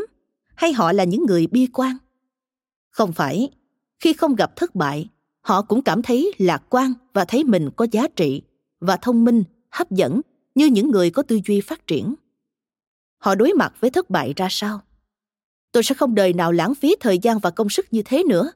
[0.56, 1.98] hay họ là những người bi quan?
[2.90, 3.50] Không phải,
[4.00, 5.08] khi không gặp thất bại,
[5.42, 8.42] họ cũng cảm thấy lạc quan và thấy mình có giá trị
[8.80, 10.22] và thông minh, hấp dẫn
[10.58, 12.16] như những người có tư duy phát triển.
[13.18, 14.82] Họ đối mặt với thất bại ra sao?
[15.72, 18.52] Tôi sẽ không đời nào lãng phí thời gian và công sức như thế nữa.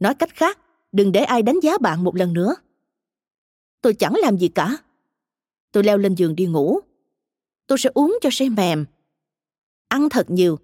[0.00, 0.58] Nói cách khác,
[0.92, 2.54] đừng để ai đánh giá bạn một lần nữa.
[3.80, 4.76] Tôi chẳng làm gì cả.
[5.72, 6.80] Tôi leo lên giường đi ngủ.
[7.66, 8.84] Tôi sẽ uống cho say mềm.
[9.88, 10.58] Ăn thật nhiều.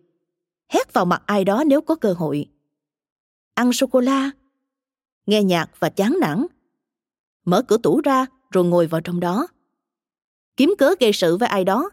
[0.68, 2.46] Hét vào mặt ai đó nếu có cơ hội.
[3.54, 4.30] Ăn sô cô la
[5.26, 6.46] nghe nhạc và chán nản.
[7.44, 9.46] Mở cửa tủ ra rồi ngồi vào trong đó
[10.56, 11.90] kiếm cớ gây sự với ai đó.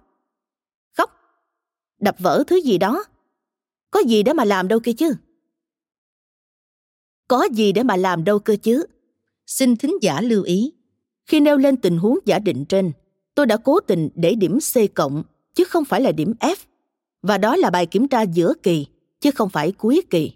[0.97, 1.11] Khóc.
[1.99, 3.03] Đập vỡ thứ gì đó.
[3.91, 5.13] Có gì để mà làm đâu kia chứ?
[7.27, 8.85] Có gì để mà làm đâu cơ chứ?
[9.47, 10.73] Xin thính giả lưu ý,
[11.25, 12.91] khi nêu lên tình huống giả định trên,
[13.35, 15.23] tôi đã cố tình để điểm c cộng,
[15.53, 16.55] chứ không phải là điểm f.
[17.21, 18.87] Và đó là bài kiểm tra giữa kỳ,
[19.19, 20.33] chứ không phải cuối kỳ.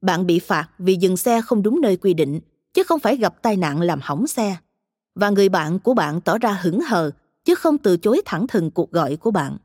[0.00, 2.40] Bạn bị phạt vì dừng xe không đúng nơi quy định,
[2.74, 4.56] chứ không phải gặp tai nạn làm hỏng xe.
[5.14, 7.10] Và người bạn của bạn tỏ ra hững hờ
[7.44, 9.56] chứ không từ chối thẳng thừng cuộc gọi của bạn.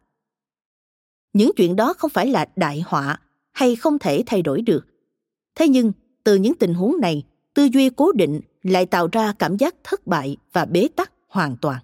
[1.34, 3.20] Những chuyện đó không phải là đại họa
[3.52, 4.86] hay không thể thay đổi được.
[5.56, 5.92] Thế nhưng,
[6.24, 10.08] từ những tình huống này, tư duy cố định lại tạo ra cảm giác thất
[10.08, 11.84] bại và bế tắc hoàn toàn.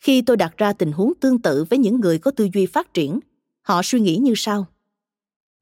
[0.00, 2.94] Khi tôi đặt ra tình huống tương tự với những người có tư duy phát
[2.94, 3.20] triển,
[3.62, 4.66] họ suy nghĩ như sau.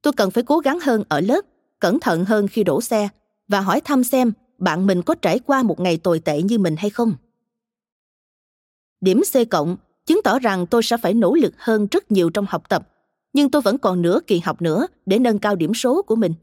[0.03, 1.41] Tôi cần phải cố gắng hơn ở lớp,
[1.79, 3.09] cẩn thận hơn khi đổ xe
[3.49, 6.77] và hỏi thăm xem bạn mình có trải qua một ngày tồi tệ như mình
[6.79, 7.15] hay không
[9.01, 12.47] điểm c cộng chứng tỏ rằng tôi sẽ phải nỗ lực hơn rất nhiều trong
[12.49, 12.89] học tập,
[13.33, 16.35] nhưng tôi vẫn còn nửa kỳ học nữa để nâng cao điểm số của mình.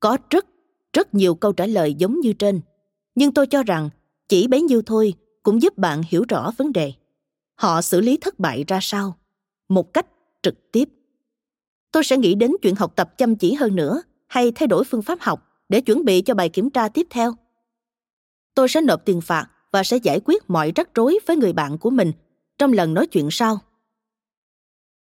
[0.00, 0.46] Có rất
[0.92, 2.60] rất nhiều câu trả lời giống như trên,
[3.14, 3.90] nhưng tôi cho rằng
[4.28, 6.92] chỉ bấy nhiêu thôi cũng giúp bạn hiểu rõ vấn đề.
[7.54, 9.18] Họ xử lý thất bại ra sao?
[9.68, 10.06] Một cách
[10.42, 10.88] trực tiếp.
[11.92, 15.02] Tôi sẽ nghĩ đến chuyện học tập chăm chỉ hơn nữa hay thay đổi phương
[15.02, 17.34] pháp học để chuẩn bị cho bài kiểm tra tiếp theo.
[18.54, 21.78] Tôi sẽ nộp tiền phạt và sẽ giải quyết mọi rắc rối với người bạn
[21.78, 22.12] của mình
[22.58, 23.58] trong lần nói chuyện sau.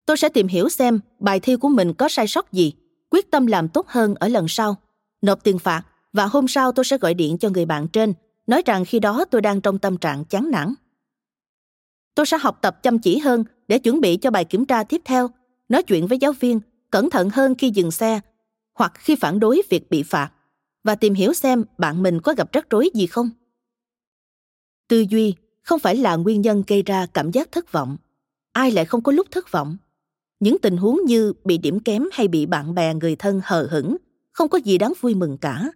[0.06, 2.74] Tôi sẽ tìm hiểu xem bài thi của mình có sai sót gì,
[3.10, 4.76] quyết tâm làm tốt hơn ở lần sau,
[5.22, 5.84] nộp tiền phạt
[6.14, 8.14] và hôm sau tôi sẽ gọi điện cho người bạn trên,
[8.48, 10.74] nói rằng khi đó tôi đang trong tâm trạng chán nản.
[12.16, 15.02] Tôi sẽ học tập chăm chỉ hơn để chuẩn bị cho bài kiểm tra tiếp
[15.06, 15.30] theo,
[15.70, 16.60] nói chuyện với giáo viên
[16.92, 18.20] cẩn thận hơn khi dừng xe
[18.74, 20.32] hoặc khi phản đối việc bị phạt
[20.84, 23.30] và tìm hiểu xem bạn mình có gặp rắc rối gì không
[24.90, 27.98] tư duy không phải là nguyên nhân gây ra cảm giác thất vọng.
[28.54, 29.78] Ai lại không có lúc thất vọng?
[30.40, 33.98] Những tình huống như bị điểm kém hay bị bạn bè người thân hờ hững
[34.32, 35.72] không có gì đáng vui mừng cả.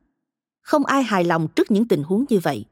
[0.61, 2.65] Không ai hài lòng trước những tình huống như vậy.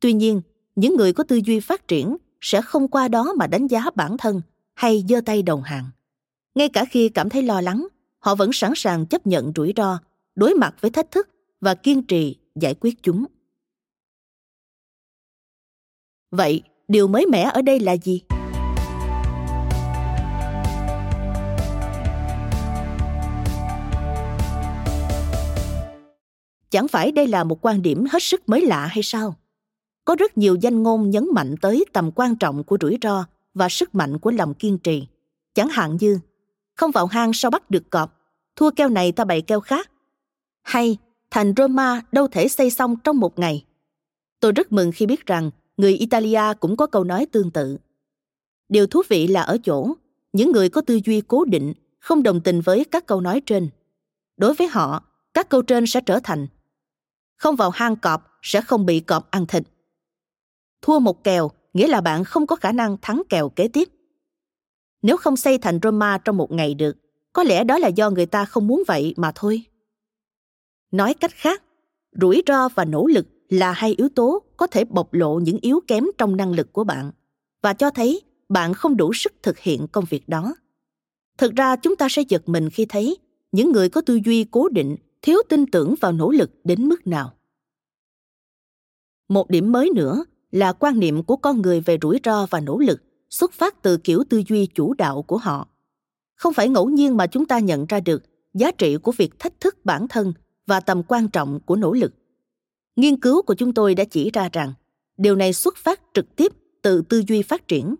[0.00, 0.40] Tuy nhiên,
[0.76, 4.16] những người có tư duy phát triển sẽ không qua đó mà đánh giá bản
[4.18, 4.42] thân
[4.74, 5.84] hay giơ tay đồng hàng.
[6.54, 7.86] Ngay cả khi cảm thấy lo lắng,
[8.18, 9.98] họ vẫn sẵn sàng chấp nhận rủi ro,
[10.34, 11.28] đối mặt với thách thức
[11.60, 13.24] và kiên trì giải quyết chúng
[16.32, 18.22] vậy, điều mới mẻ ở đây là gì?
[26.70, 29.34] Chẳng phải đây là một quan điểm hết sức mới lạ hay sao?
[30.04, 33.68] Có rất nhiều danh ngôn nhấn mạnh tới tầm quan trọng của rủi ro và
[33.68, 35.06] sức mạnh của lòng kiên trì.
[35.54, 36.18] Chẳng hạn như,
[36.74, 38.20] không vào hang sao bắt được cọp?
[38.56, 39.90] Thua keo này ta bày keo khác.
[40.62, 40.96] Hay,
[41.30, 43.64] thành roma đâu thể xây xong trong một ngày?
[44.40, 47.78] Tôi rất mừng khi biết rằng người italia cũng có câu nói tương tự.
[48.68, 49.94] Điều thú vị là ở chỗ,
[50.32, 53.68] những người có tư duy cố định, không đồng tình với các câu nói trên.
[54.36, 55.04] Đối với họ,
[55.34, 56.46] các câu trên sẽ trở thành,
[57.36, 59.62] không vào hang cọp sẽ không bị cọp ăn thịt.
[60.82, 63.88] Thua một kèo nghĩa là bạn không có khả năng thắng kèo kế tiếp.
[65.02, 66.96] Nếu không xây thành roma trong một ngày được,
[67.32, 69.62] có lẽ đó là do người ta không muốn vậy mà thôi.
[70.90, 71.62] Nói cách khác,
[72.20, 75.80] rủi ro và nỗ lực là hai yếu tố có thể bộc lộ những yếu
[75.86, 77.10] kém trong năng lực của bạn
[77.62, 80.54] và cho thấy bạn không đủ sức thực hiện công việc đó.
[81.38, 83.16] Thực ra, chúng ta sẽ giật mình khi thấy
[83.52, 87.06] những người có tư duy cố định, thiếu tin tưởng vào nỗ lực đến mức
[87.06, 87.32] nào.
[89.28, 92.78] Một điểm mới nữa là quan niệm của con người về rủi ro và nỗ
[92.78, 95.68] lực xuất phát từ kiểu tư duy chủ đạo của họ.
[96.34, 98.22] Không phải ngẫu nhiên mà chúng ta nhận ra được
[98.54, 100.32] giá trị của việc thách thức bản thân
[100.66, 102.14] và tầm quan trọng của nỗ lực
[102.96, 104.72] nghiên cứu của chúng tôi đã chỉ ra rằng,
[105.16, 106.52] điều này xuất phát trực tiếp
[106.82, 107.94] từ tư duy phát triển.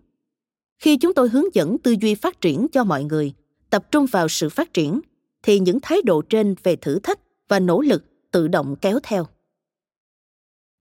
[0.79, 3.33] Khi chúng tôi hướng dẫn tư duy phát triển cho mọi người,
[3.69, 5.01] tập trung vào sự phát triển,
[5.43, 9.27] thì những thái độ trên về thử thách và nỗ lực tự động kéo theo.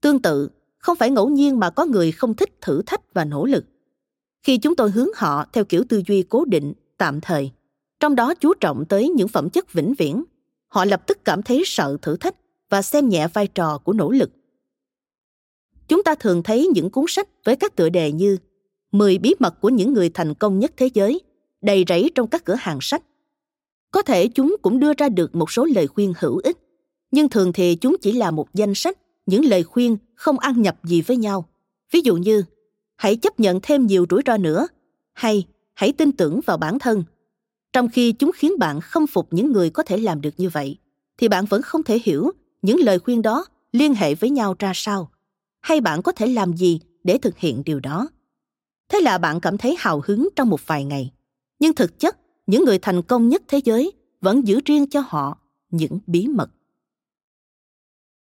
[0.00, 0.48] Tương tự,
[0.78, 3.64] không phải ngẫu nhiên mà có người không thích thử thách và nỗ lực.
[4.42, 7.50] Khi chúng tôi hướng họ theo kiểu tư duy cố định, tạm thời,
[8.00, 10.24] trong đó chú trọng tới những phẩm chất vĩnh viễn,
[10.68, 12.34] họ lập tức cảm thấy sợ thử thách
[12.72, 14.30] và xem nhẹ vai trò của nỗ lực.
[15.88, 18.36] Chúng ta thường thấy những cuốn sách với các tựa đề như
[18.92, 21.20] 10 bí mật của những người thành công nhất thế giới,
[21.60, 23.02] đầy rẫy trong các cửa hàng sách.
[23.90, 26.58] Có thể chúng cũng đưa ra được một số lời khuyên hữu ích,
[27.10, 30.76] nhưng thường thì chúng chỉ là một danh sách những lời khuyên không ăn nhập
[30.84, 31.48] gì với nhau.
[31.92, 32.44] Ví dụ như,
[32.96, 34.66] hãy chấp nhận thêm nhiều rủi ro nữa,
[35.12, 37.04] hay hãy tin tưởng vào bản thân.
[37.72, 40.76] Trong khi chúng khiến bạn khâm phục những người có thể làm được như vậy,
[41.18, 42.32] thì bạn vẫn không thể hiểu
[42.62, 45.10] những lời khuyên đó liên hệ với nhau ra sao?
[45.60, 48.08] Hay bạn có thể làm gì để thực hiện điều đó?
[48.88, 51.12] Thế là bạn cảm thấy hào hứng trong một vài ngày.
[51.58, 55.38] Nhưng thực chất, những người thành công nhất thế giới vẫn giữ riêng cho họ
[55.70, 56.50] những bí mật.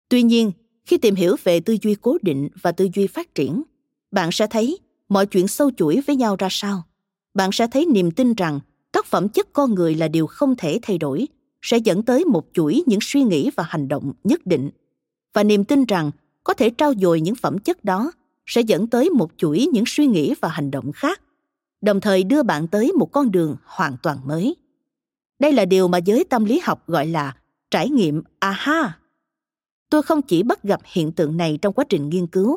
[0.09, 0.53] Tuy nhiên,
[0.85, 3.62] khi tìm hiểu về tư duy cố định và tư duy phát triển,
[4.11, 4.78] bạn sẽ thấy
[5.09, 6.82] mọi chuyện sâu chuỗi với nhau ra sao.
[7.35, 8.61] Bạn sẽ thấy niềm tin rằng
[8.93, 11.26] các phẩm chất con người là điều không thể thay đổi
[11.65, 14.71] sẽ dẫn tới một chuỗi những suy nghĩ và hành động nhất định.
[15.35, 16.11] Và niềm tin rằng
[16.45, 18.12] có thể trao dồi những phẩm chất đó
[18.47, 21.21] sẽ dẫn tới một chuỗi những suy nghĩ và hành động khác,
[21.81, 24.57] đồng thời đưa bạn tới một con đường hoàn toàn mới.
[25.39, 27.37] Đây là điều mà giới tâm lý học gọi là
[27.71, 28.99] trải nghiệm aha.
[29.91, 32.57] Tôi không chỉ bắt gặp hiện tượng này trong quá trình nghiên cứu.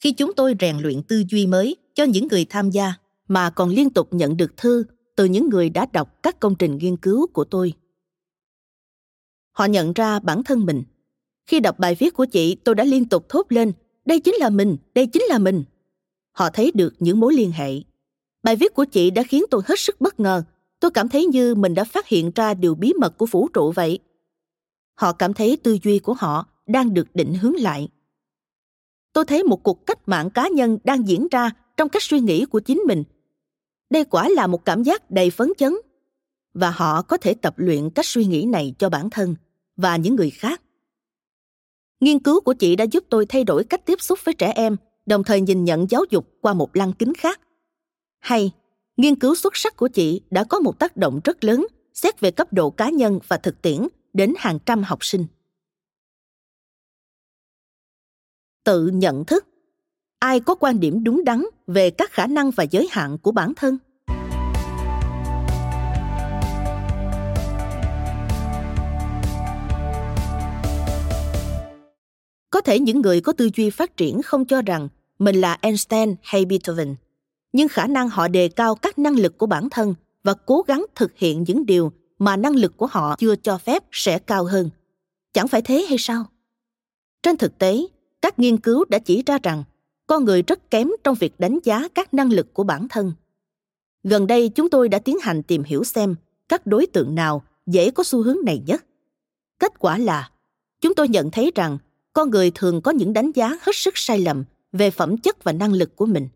[0.00, 2.94] Khi chúng tôi rèn luyện tư duy mới cho những người tham gia
[3.28, 4.84] mà còn liên tục nhận được thư
[5.16, 7.72] từ những người đã đọc các công trình nghiên cứu của tôi
[9.56, 10.82] họ nhận ra bản thân mình.
[11.46, 13.72] Khi đọc bài viết của chị, tôi đã liên tục thốt lên,
[14.04, 15.64] đây chính là mình, đây chính là mình.
[16.32, 17.72] Họ thấy được những mối liên hệ.
[18.42, 20.42] Bài viết của chị đã khiến tôi hết sức bất ngờ.
[20.80, 23.72] Tôi cảm thấy như mình đã phát hiện ra điều bí mật của vũ trụ
[23.72, 23.98] vậy.
[24.94, 27.88] Họ cảm thấy tư duy của họ đang được định hướng lại.
[29.12, 32.44] Tôi thấy một cuộc cách mạng cá nhân đang diễn ra trong cách suy nghĩ
[32.44, 33.04] của chính mình.
[33.90, 35.74] Đây quả là một cảm giác đầy phấn chấn.
[36.54, 39.34] Và họ có thể tập luyện cách suy nghĩ này cho bản thân
[39.76, 40.62] và những người khác.
[42.00, 44.76] Nghiên cứu của chị đã giúp tôi thay đổi cách tiếp xúc với trẻ em,
[45.06, 47.40] đồng thời nhìn nhận giáo dục qua một lăng kính khác.
[48.18, 48.50] Hay,
[48.96, 52.30] nghiên cứu xuất sắc của chị đã có một tác động rất lớn, xét về
[52.30, 55.26] cấp độ cá nhân và thực tiễn đến hàng trăm học sinh.
[58.64, 59.46] Tự nhận thức.
[60.18, 63.54] Ai có quan điểm đúng đắn về các khả năng và giới hạn của bản
[63.54, 63.78] thân?
[72.56, 74.88] Có thể những người có tư duy phát triển không cho rằng
[75.18, 76.94] mình là einstein hay beethoven,
[77.52, 79.94] nhưng khả năng họ đề cao các năng lực của bản thân
[80.24, 83.84] và cố gắng thực hiện những điều mà năng lực của họ chưa cho phép
[83.92, 84.70] sẽ cao hơn.
[85.32, 86.24] Chẳng phải thế hay sao?
[87.22, 87.86] Trên thực tế,
[88.22, 89.64] các nghiên cứu đã chỉ ra rằng
[90.06, 93.12] con người rất kém trong việc đánh giá các năng lực của bản thân.
[94.02, 96.14] Gần đây, chúng tôi đã tiến hành tìm hiểu xem
[96.48, 98.84] các đối tượng nào dễ có xu hướng này nhất.
[99.58, 100.30] Kết quả là,
[100.80, 101.78] chúng tôi nhận thấy rằng
[102.16, 105.52] con người thường có những đánh giá hết sức sai lầm về phẩm chất và
[105.52, 106.28] năng lực của mình.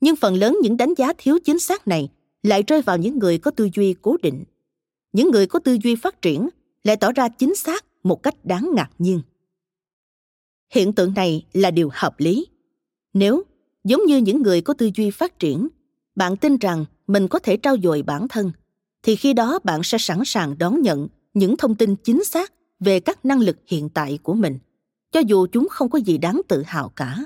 [0.00, 2.08] Nhưng phần lớn những đánh giá thiếu chính xác này
[2.42, 4.44] lại rơi vào những người có tư duy cố định.
[5.12, 6.48] Những người có tư duy phát triển
[6.84, 9.22] lại tỏ ra chính xác một cách đáng ngạc nhiên.
[10.70, 12.46] Hiện tượng này là điều hợp lý.
[13.12, 13.42] Nếu,
[13.84, 15.68] giống như những người có tư duy phát triển,
[16.14, 18.52] bạn tin rằng mình có thể trau dồi bản thân,
[19.02, 23.00] thì khi đó bạn sẽ sẵn sàng đón nhận những thông tin chính xác về
[23.00, 24.58] các năng lực hiện tại của mình
[25.12, 27.16] cho dù chúng không có gì đáng tự hào cả.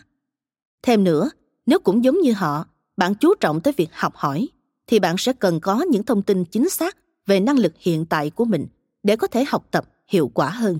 [0.83, 1.31] Thêm nữa,
[1.67, 2.67] nếu cũng giống như họ,
[2.97, 4.49] bạn chú trọng tới việc học hỏi,
[4.87, 8.31] thì bạn sẽ cần có những thông tin chính xác về năng lực hiện tại
[8.31, 8.67] của mình
[9.03, 10.79] để có thể học tập hiệu quả hơn.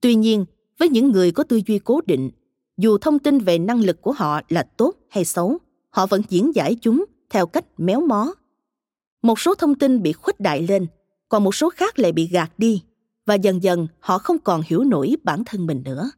[0.00, 0.44] Tuy nhiên,
[0.78, 2.30] với những người có tư duy cố định,
[2.76, 5.58] dù thông tin về năng lực của họ là tốt hay xấu,
[5.90, 8.34] họ vẫn diễn giải chúng theo cách méo mó.
[9.22, 10.86] Một số thông tin bị khuếch đại lên,
[11.28, 12.82] còn một số khác lại bị gạt đi
[13.28, 16.10] và dần dần họ không còn hiểu nổi bản thân mình nữa.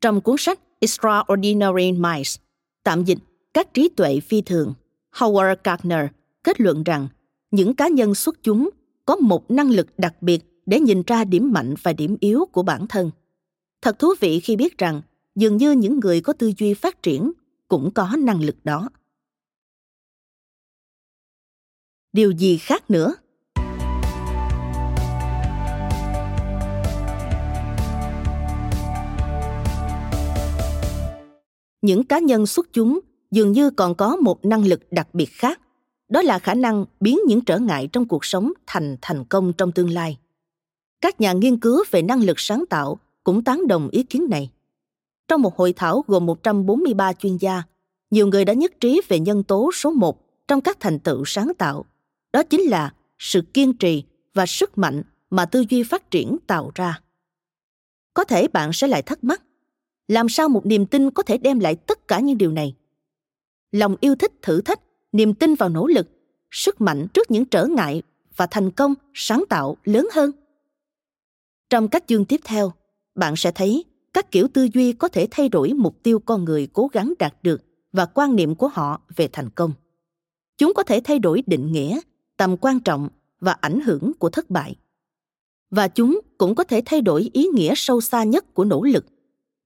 [0.00, 2.38] Trong cuốn sách extraordinary minds,
[2.84, 3.18] tạm dịch
[3.54, 4.74] các trí tuệ phi thường,
[5.12, 6.06] howard gardner
[6.44, 7.08] kết luận rằng
[7.50, 8.70] những cá nhân xuất chúng
[9.06, 12.62] có một năng lực đặc biệt để nhìn ra điểm mạnh và điểm yếu của
[12.62, 13.10] bản thân.
[13.82, 15.02] Thật thú vị khi biết rằng
[15.34, 17.32] dường như những người có tư duy phát triển
[17.68, 18.88] cũng có năng lực đó.
[22.12, 23.14] Điều gì khác nữa?
[31.84, 35.60] Những cá nhân xuất chúng dường như còn có một năng lực đặc biệt khác
[36.08, 39.72] đó là khả năng biến những trở ngại trong cuộc sống thành thành công trong
[39.72, 40.18] tương lai
[41.04, 44.50] các nhà nghiên cứu về năng lực sáng tạo cũng tán đồng ý kiến này.
[45.28, 47.62] Trong một hội thảo gồm 143 chuyên gia,
[48.10, 51.52] nhiều người đã nhất trí về nhân tố số một trong các thành tựu sáng
[51.58, 51.84] tạo.
[52.32, 54.02] Đó chính là sự kiên trì
[54.34, 57.00] và sức mạnh mà tư duy phát triển tạo ra.
[58.14, 59.42] Có thể bạn sẽ lại thắc mắc,
[60.08, 62.74] làm sao một niềm tin có thể đem lại tất cả những điều này?
[63.72, 64.80] Lòng yêu thích thử thách,
[65.12, 66.08] niềm tin vào nỗ lực,
[66.50, 68.02] sức mạnh trước những trở ngại
[68.36, 70.32] và thành công sáng tạo lớn hơn–
[71.74, 72.72] trong các chương tiếp theo,
[73.14, 76.68] bạn sẽ thấy các kiểu tư duy có thể thay đổi mục tiêu con người
[76.72, 79.72] cố gắng đạt được và quan niệm của họ về thành công.
[80.58, 82.00] Chúng có thể thay đổi định nghĩa,
[82.36, 83.08] tầm quan trọng
[83.40, 84.76] và ảnh hưởng của thất bại.
[85.70, 89.06] Và chúng cũng có thể thay đổi ý nghĩa sâu xa nhất của nỗ lực.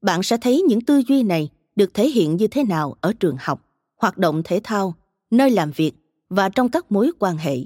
[0.00, 3.36] Bạn sẽ thấy những tư duy này được thể hiện như thế nào ở trường
[3.40, 4.94] học, hoạt động thể thao,
[5.30, 5.92] nơi làm việc
[6.28, 7.56] và trong các mối quan hệ.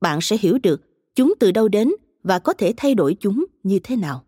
[0.00, 0.82] Bạn sẽ hiểu được
[1.14, 1.92] chúng từ đâu đến
[2.22, 4.24] và có thể thay đổi chúng như thế nào.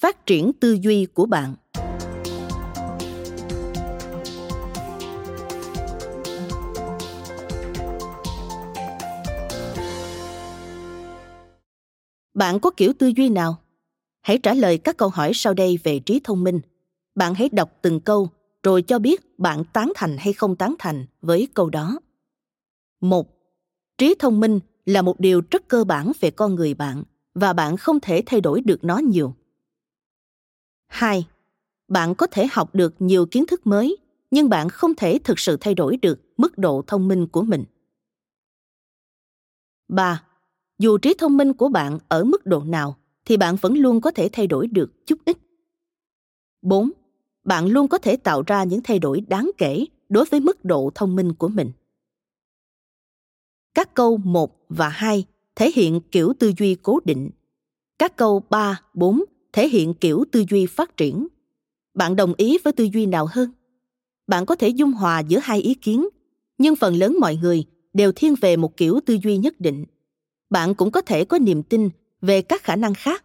[0.00, 1.54] Phát triển tư duy của bạn.
[12.34, 13.62] Bạn có kiểu tư duy nào?
[14.20, 16.60] Hãy trả lời các câu hỏi sau đây về trí thông minh.
[17.14, 18.28] Bạn hãy đọc từng câu
[18.62, 22.00] rồi cho biết bạn tán thành hay không tán thành với câu đó.
[23.00, 23.28] Một,
[23.98, 27.02] trí thông minh là một điều rất cơ bản về con người bạn
[27.34, 29.34] và bạn không thể thay đổi được nó nhiều.
[30.86, 31.26] 2.
[31.88, 33.96] Bạn có thể học được nhiều kiến thức mới,
[34.30, 37.64] nhưng bạn không thể thực sự thay đổi được mức độ thông minh của mình.
[39.88, 40.22] 3.
[40.78, 44.10] Dù trí thông minh của bạn ở mức độ nào thì bạn vẫn luôn có
[44.10, 45.36] thể thay đổi được chút ít.
[46.62, 46.90] 4.
[47.44, 50.90] Bạn luôn có thể tạo ra những thay đổi đáng kể đối với mức độ
[50.94, 51.70] thông minh của mình.
[53.74, 57.30] Các câu 1 và 2 thể hiện kiểu tư duy cố định.
[57.98, 61.26] Các câu 3, 4 thể hiện kiểu tư duy phát triển.
[61.94, 63.52] Bạn đồng ý với tư duy nào hơn?
[64.26, 66.08] Bạn có thể dung hòa giữa hai ý kiến,
[66.58, 69.84] nhưng phần lớn mọi người đều thiên về một kiểu tư duy nhất định.
[70.50, 71.90] Bạn cũng có thể có niềm tin
[72.20, 73.24] về các khả năng khác.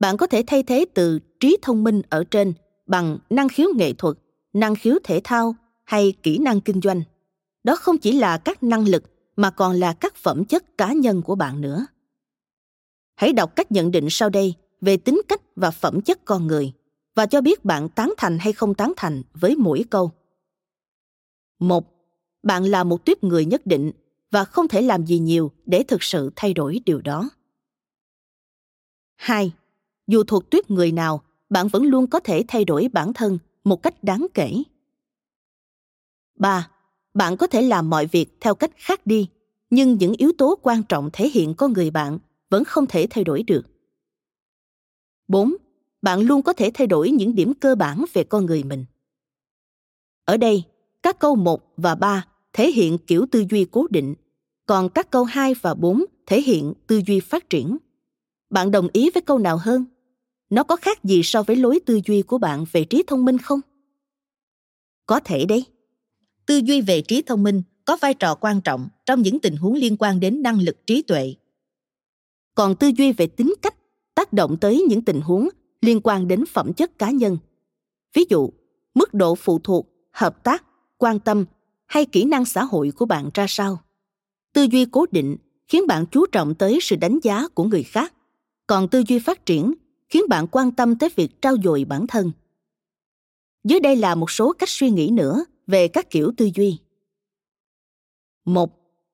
[0.00, 2.52] Bạn có thể thay thế từ trí thông minh ở trên
[2.86, 4.16] bằng năng khiếu nghệ thuật,
[4.52, 5.54] năng khiếu thể thao
[5.84, 7.02] hay kỹ năng kinh doanh.
[7.64, 9.04] Đó không chỉ là các năng lực
[9.36, 11.86] mà còn là các phẩm chất cá nhân của bạn nữa.
[13.14, 16.72] Hãy đọc các nhận định sau đây về tính cách và phẩm chất con người
[17.14, 20.10] và cho biết bạn tán thành hay không tán thành với mỗi câu.
[21.58, 21.84] Một,
[22.42, 23.92] bạn là một tuyếp người nhất định
[24.30, 27.30] và không thể làm gì nhiều để thực sự thay đổi điều đó.
[29.24, 29.52] Hai,
[30.06, 33.82] dù thuộc tuyết người nào, bạn vẫn luôn có thể thay đổi bản thân một
[33.82, 34.62] cách đáng kể.
[36.36, 36.70] Ba,
[37.14, 39.28] bạn có thể làm mọi việc theo cách khác đi
[39.70, 42.18] nhưng những yếu tố quan trọng thể hiện con người bạn
[42.50, 43.62] vẫn không thể thay đổi được
[45.28, 45.54] 4.
[46.02, 48.84] Bạn luôn có thể thay đổi những điểm cơ bản về con người mình.
[50.24, 50.62] Ở đây,
[51.02, 54.14] các câu 1 và 3 thể hiện kiểu tư duy cố định,
[54.66, 57.76] còn các câu 2 và 4 thể hiện tư duy phát triển.
[58.54, 59.84] Bạn đồng ý với câu nào hơn?
[60.50, 63.38] Nó có khác gì so với lối tư duy của bạn về trí thông minh
[63.38, 63.60] không?
[65.06, 65.64] Có thể đấy.
[66.46, 69.74] Tư duy về trí thông minh có vai trò quan trọng trong những tình huống
[69.74, 71.34] liên quan đến năng lực trí tuệ.
[72.54, 73.74] Còn tư duy về tính cách
[74.14, 75.48] tác động tới những tình huống
[75.80, 77.38] liên quan đến phẩm chất cá nhân.
[78.14, 78.50] Ví dụ,
[78.94, 80.64] mức độ phụ thuộc, hợp tác,
[80.98, 81.44] quan tâm
[81.86, 83.78] hay kỹ năng xã hội của bạn ra sao?
[84.52, 85.36] Tư duy cố định
[85.68, 88.12] khiến bạn chú trọng tới sự đánh giá của người khác
[88.66, 89.74] còn tư duy phát triển
[90.08, 92.32] khiến bạn quan tâm tới việc trau dồi bản thân
[93.64, 96.78] dưới đây là một số cách suy nghĩ nữa về các kiểu tư duy.
[98.44, 98.70] Một,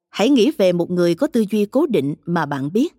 [0.09, 2.95] hãy nghĩ về một người có tư duy cố định mà bạn biết.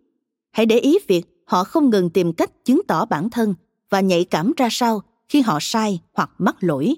[0.51, 3.53] Hãy để ý việc họ không ngừng tìm cách chứng tỏ bản thân
[3.89, 6.95] và nhạy cảm ra sao khi họ sai hoặc mắc lỗi.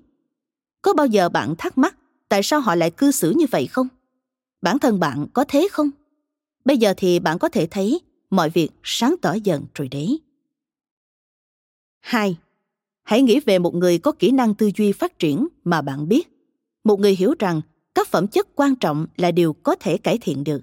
[0.81, 1.95] Có bao giờ bạn thắc mắc
[2.29, 3.87] tại sao họ lại cư xử như vậy không?
[4.61, 5.89] Bản thân bạn có thế không?
[6.65, 8.01] Bây giờ thì bạn có thể thấy
[8.35, 10.19] mọi việc sáng tỏ dần rồi đấy.
[11.99, 12.37] Hai,
[13.03, 16.29] Hãy nghĩ về một người có kỹ năng tư duy phát triển mà bạn biết.
[16.83, 17.61] Một người hiểu rằng
[17.95, 20.61] các phẩm chất quan trọng là điều có thể cải thiện được.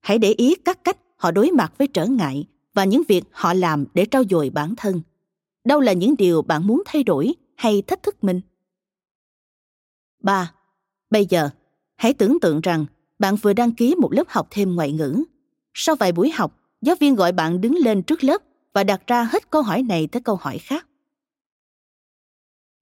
[0.00, 3.54] Hãy để ý các cách họ đối mặt với trở ngại và những việc họ
[3.54, 5.00] làm để trau dồi bản thân.
[5.64, 8.40] Đâu là những điều bạn muốn thay đổi hay thách thức mình?
[10.22, 10.52] Ba
[11.10, 11.50] bây giờ
[11.96, 12.86] hãy tưởng tượng rằng
[13.18, 15.24] bạn vừa đăng ký một lớp học thêm ngoại ngữ.
[15.74, 19.24] Sau vài buổi học giáo viên gọi bạn đứng lên trước lớp và đặt ra
[19.24, 20.86] hết câu hỏi này tới câu hỏi khác.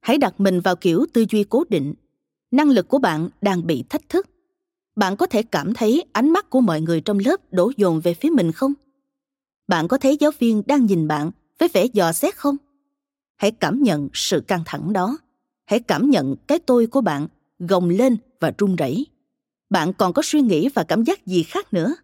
[0.00, 1.94] Hãy đặt mình vào kiểu tư duy cố định.
[2.50, 4.26] Năng lực của bạn đang bị thách thức.
[4.96, 8.14] Bạn có thể cảm thấy ánh mắt của mọi người trong lớp đổ dồn về
[8.14, 8.72] phía mình không?
[9.68, 12.57] Bạn có thấy giáo viên đang nhìn bạn với vẻ dò xét không?
[13.36, 15.18] Hãy cảm nhận sự căng thẳng đó.
[15.64, 17.28] Hãy cảm nhận cái tôi của bạn
[17.59, 19.07] gồng lên và run rẩy.
[19.70, 21.94] Bạn còn có suy nghĩ và cảm giác gì khác nữa?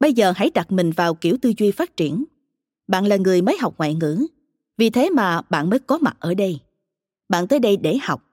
[0.00, 2.24] Bây giờ hãy đặt mình vào kiểu tư duy phát triển.
[2.86, 4.26] Bạn là người mới học ngoại ngữ.
[4.76, 6.60] Vì thế mà bạn mới có mặt ở đây.
[7.28, 8.24] Bạn tới đây để học.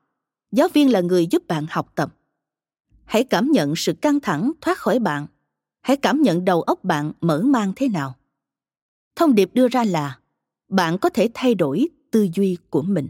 [0.51, 2.15] Giáo viên là người giúp bạn học tập.
[3.05, 5.27] Hãy cảm nhận sự căng thẳng thoát khỏi bạn.
[5.81, 8.15] Hãy cảm nhận đầu óc bạn mở mang thế nào.
[9.15, 10.19] Thông điệp đưa ra là
[10.69, 13.09] bạn có thể thay đổi tư duy của mình.